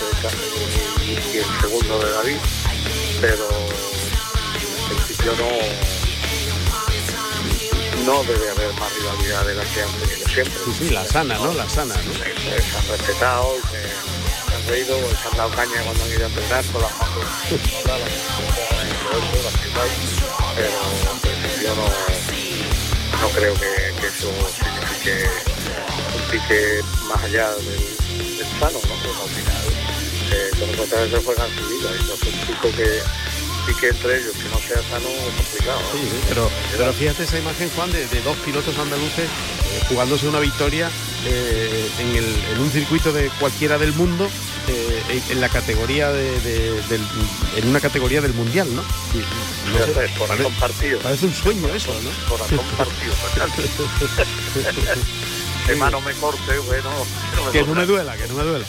y, 1.06 1.38
el 1.38 1.44
segundo 1.60 1.98
de 1.98 2.10
David, 2.10 2.36
pero 3.20 3.48
yo 5.24 5.32
no 5.36 5.48
no 8.04 8.22
debe 8.24 8.50
haber 8.50 8.72
más 8.74 8.94
rivalidad 8.96 9.46
de 9.46 9.54
la 9.54 9.64
que 9.64 9.82
han 9.82 9.92
tenido 9.92 10.28
siempre. 10.28 10.54
Sí, 10.66 10.72
sí, 10.78 10.90
la 10.90 11.06
sana, 11.06 11.38
¿no? 11.38 11.54
La 11.54 11.68
sana, 11.68 11.94
¿no? 11.94 12.12
Se, 12.12 12.24
han 12.76 12.88
respetado, 12.88 13.56
se, 13.70 13.80
se, 13.80 14.54
han 14.54 14.66
reído, 14.68 14.96
se 14.98 15.28
han 15.28 15.36
dado 15.38 15.50
caña 15.50 15.82
cuando 15.84 16.04
han 16.04 16.10
ido 16.10 16.24
a 16.24 16.28
entrenar 16.28 16.64
con 16.66 16.82
las 16.82 16.98
manos 16.98 17.14
pero 20.56 20.70
yo 21.62 21.74
no, 21.74 21.84
no 23.20 23.28
creo 23.30 23.54
que, 23.54 24.00
que 24.00 24.06
eso 24.06 24.30
signifique 24.52 25.28
un 26.14 26.30
pique 26.30 26.80
más 27.08 27.22
allá 27.24 27.50
del 27.54 28.03
sano, 28.58 28.80
¿no? 28.88 28.94
Pero 29.02 29.22
al 29.22 29.30
final 29.30 29.64
eh, 30.32 30.50
los 30.58 30.70
se 31.10 31.18
juegan 31.24 31.50
su 31.56 31.62
vida 31.68 31.90
y 32.00 32.02
los 32.06 32.22
un 32.22 32.72
que 32.72 33.02
y 33.68 33.74
que 33.74 33.88
entre 33.88 34.18
ellos 34.18 34.32
que 34.36 34.48
no 34.50 34.58
sea 34.58 34.80
sano 34.90 35.08
es 35.08 35.34
complicado. 35.34 35.80
pero, 36.28 36.50
pero 36.76 36.92
fíjate 36.92 37.24
esa 37.24 37.38
imagen, 37.38 37.70
Juan, 37.70 37.90
de, 37.92 38.06
dos 38.22 38.36
pilotos 38.38 38.78
andaluces 38.78 39.24
eh, 39.24 39.82
jugándose 39.88 40.28
una 40.28 40.40
victoria 40.40 40.90
eh, 41.26 41.88
en, 41.98 42.60
un 42.60 42.70
circuito 42.70 43.12
de 43.12 43.30
cualquiera 43.40 43.78
del 43.78 43.94
mundo 43.94 44.28
eh, 44.68 45.22
en, 45.30 45.40
la 45.40 45.48
categoría 45.48 46.12
de, 46.12 46.36
en 47.56 47.68
una 47.68 47.80
categoría 47.80 48.20
del 48.20 48.34
mundial, 48.34 48.68
¿no? 48.74 48.82
no 48.82 49.86
sé, 49.86 50.10
por 50.18 50.28
parece, 50.28 50.44
compartido. 50.44 50.98
Parece 51.00 51.24
un 51.26 51.34
sueño 51.34 51.68
eso, 51.74 51.92
¿no? 52.02 52.10
Corazón 52.28 52.60
partido. 52.76 53.14
que 55.66 55.76
mano 55.76 56.00
me 56.00 56.12
corte, 56.14 56.58
bueno. 56.60 56.90
Que 57.52 57.62
no 57.62 57.74
me 57.74 57.86
duela, 57.86 58.16
que 58.16 58.26
no 58.26 58.34
me 58.34 58.44
duela. 58.44 58.66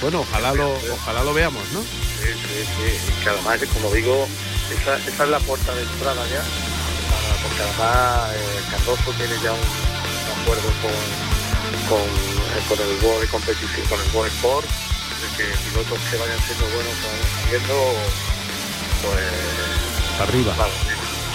Bueno, 0.00 0.20
ojalá 0.20 0.54
lo, 0.54 0.72
ojalá 0.92 1.22
lo 1.22 1.34
veamos, 1.34 1.62
¿no? 1.72 1.80
Sí, 1.82 2.32
sí, 2.32 2.64
sí. 2.64 3.12
Que 3.22 3.28
además, 3.28 3.60
como 3.74 3.92
digo, 3.92 4.26
esa, 4.72 4.96
esa 4.96 5.24
es 5.24 5.30
la 5.30 5.40
puerta 5.40 5.74
de 5.74 5.82
entrada 5.82 6.26
ya, 6.28 6.42
porque 7.42 7.62
además 7.62 8.34
eh, 8.34 8.62
Cardoso 8.70 9.12
tiene 9.18 9.34
ya 9.42 9.52
un, 9.52 9.60
acuerdo 10.40 10.68
con, 10.80 10.96
con, 11.88 12.06
eh, 12.06 12.62
con, 12.68 12.78
el 12.80 13.04
World 13.04 13.20
de 13.20 13.28
competición, 13.28 13.86
con 13.88 14.00
el 14.00 14.10
World 14.14 14.32
Sport, 14.32 14.66
de 14.66 15.36
que 15.36 15.44
pilotos 15.68 15.98
que 16.10 16.16
vayan 16.16 16.38
siendo 16.46 16.64
buenos 16.66 16.94
saliendo, 17.44 17.74
pues... 19.02 20.28
Arriba. 20.28 20.54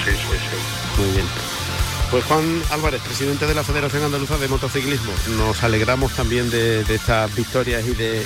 Sí, 0.03 0.11
sí, 0.11 0.37
sí. 0.37 1.01
Muy 1.01 1.11
bien. 1.11 1.54
Pues 2.11 2.23
Juan 2.25 2.61
Álvarez, 2.69 3.01
presidente 3.01 3.47
de 3.47 3.55
la 3.55 3.63
Federación 3.63 4.03
Andaluza 4.03 4.37
de 4.37 4.47
Motociclismo, 4.47 5.11
nos 5.37 5.63
alegramos 5.63 6.13
también 6.13 6.49
de, 6.49 6.81
estas 6.81 7.33
victorias 7.35 7.83
y 7.85 7.93
de, 7.93 8.23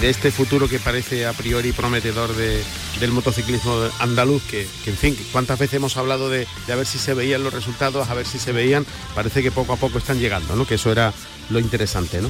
de 0.00 0.08
este 0.08 0.30
futuro 0.30 0.68
que 0.68 0.78
parece 0.78 1.26
a 1.26 1.32
priori 1.32 1.72
prometedor 1.72 2.34
del 2.34 3.12
motociclismo 3.12 3.88
andaluz, 3.98 4.42
que, 4.44 4.68
en 4.86 4.96
fin, 4.96 5.18
cuántas 5.32 5.58
veces 5.58 5.74
hemos 5.74 5.96
hablado 5.96 6.30
de, 6.30 6.46
a 6.70 6.74
ver 6.76 6.86
si 6.86 6.98
se 6.98 7.14
veían 7.14 7.42
los 7.42 7.52
resultados, 7.52 8.08
a 8.08 8.14
ver 8.14 8.26
si 8.26 8.38
se 8.38 8.52
veían, 8.52 8.86
parece 9.14 9.42
que 9.42 9.50
poco 9.50 9.72
a 9.72 9.76
poco 9.76 9.98
están 9.98 10.20
llegando, 10.20 10.54
¿no? 10.54 10.66
Que 10.66 10.76
eso 10.76 10.92
era 10.92 11.12
lo 11.50 11.58
interesante, 11.58 12.22
¿no? 12.22 12.28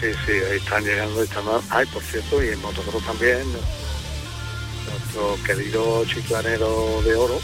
Sí, 0.00 0.08
sí, 0.26 0.32
ahí 0.32 0.58
están 0.58 0.84
llegando, 0.84 1.22
están... 1.22 1.44
Ay, 1.70 1.86
por 1.86 2.02
cierto, 2.02 2.42
y 2.42 2.48
en 2.48 2.60
motocross 2.60 3.04
también, 3.04 3.42
nuestro 4.90 5.38
querido 5.44 6.04
chiclanero 6.06 7.02
de 7.04 7.14
oro, 7.14 7.40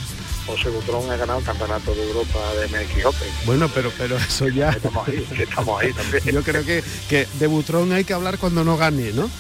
José 0.47 0.69
Butrón 0.69 1.11
ha 1.11 1.17
ganado 1.17 1.39
el 1.39 1.45
campeonato 1.45 1.95
de 1.95 2.03
Europa 2.09 2.39
de 2.61 2.69
MX 2.69 3.07
Open. 3.07 3.29
Bueno, 3.47 3.69
pero 3.75 3.91
pero 3.97 4.17
eso 4.17 4.49
ya. 4.49 4.71
Estamos 4.71 5.09
ahí, 5.09 5.27
estamos 5.39 5.81
ahí 5.83 5.93
también. 5.93 6.25
Yo 6.25 6.43
creo 6.43 6.65
que, 6.65 6.83
que 7.09 7.27
de 7.39 7.47
Butrón 7.47 7.93
hay 7.93 8.05
que 8.05 8.13
hablar 8.13 8.39
cuando 8.39 8.65
no 8.65 8.77
gane, 8.77 9.13
¿no? 9.13 9.31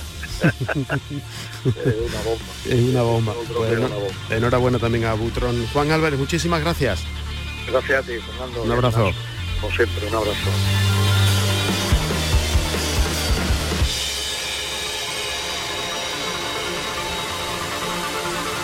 es 0.45 0.53
una 2.05 2.21
bomba. 2.23 2.45
Es 2.69 2.81
una 2.81 3.03
bomba. 3.03 3.35
Enhorabuena 4.31 4.79
también 4.79 5.05
a 5.05 5.15
Butrón. 5.15 5.67
Juan 5.73 5.91
Álvarez, 5.91 6.19
muchísimas 6.19 6.61
gracias. 6.61 7.01
Gracias 7.71 8.03
a 8.05 8.07
ti, 8.07 8.13
Fernando. 8.19 8.63
Un 8.63 8.73
abrazo. 8.73 9.11
Como 9.61 9.75
siempre, 9.75 10.07
un 10.09 10.15
abrazo. 10.15 10.51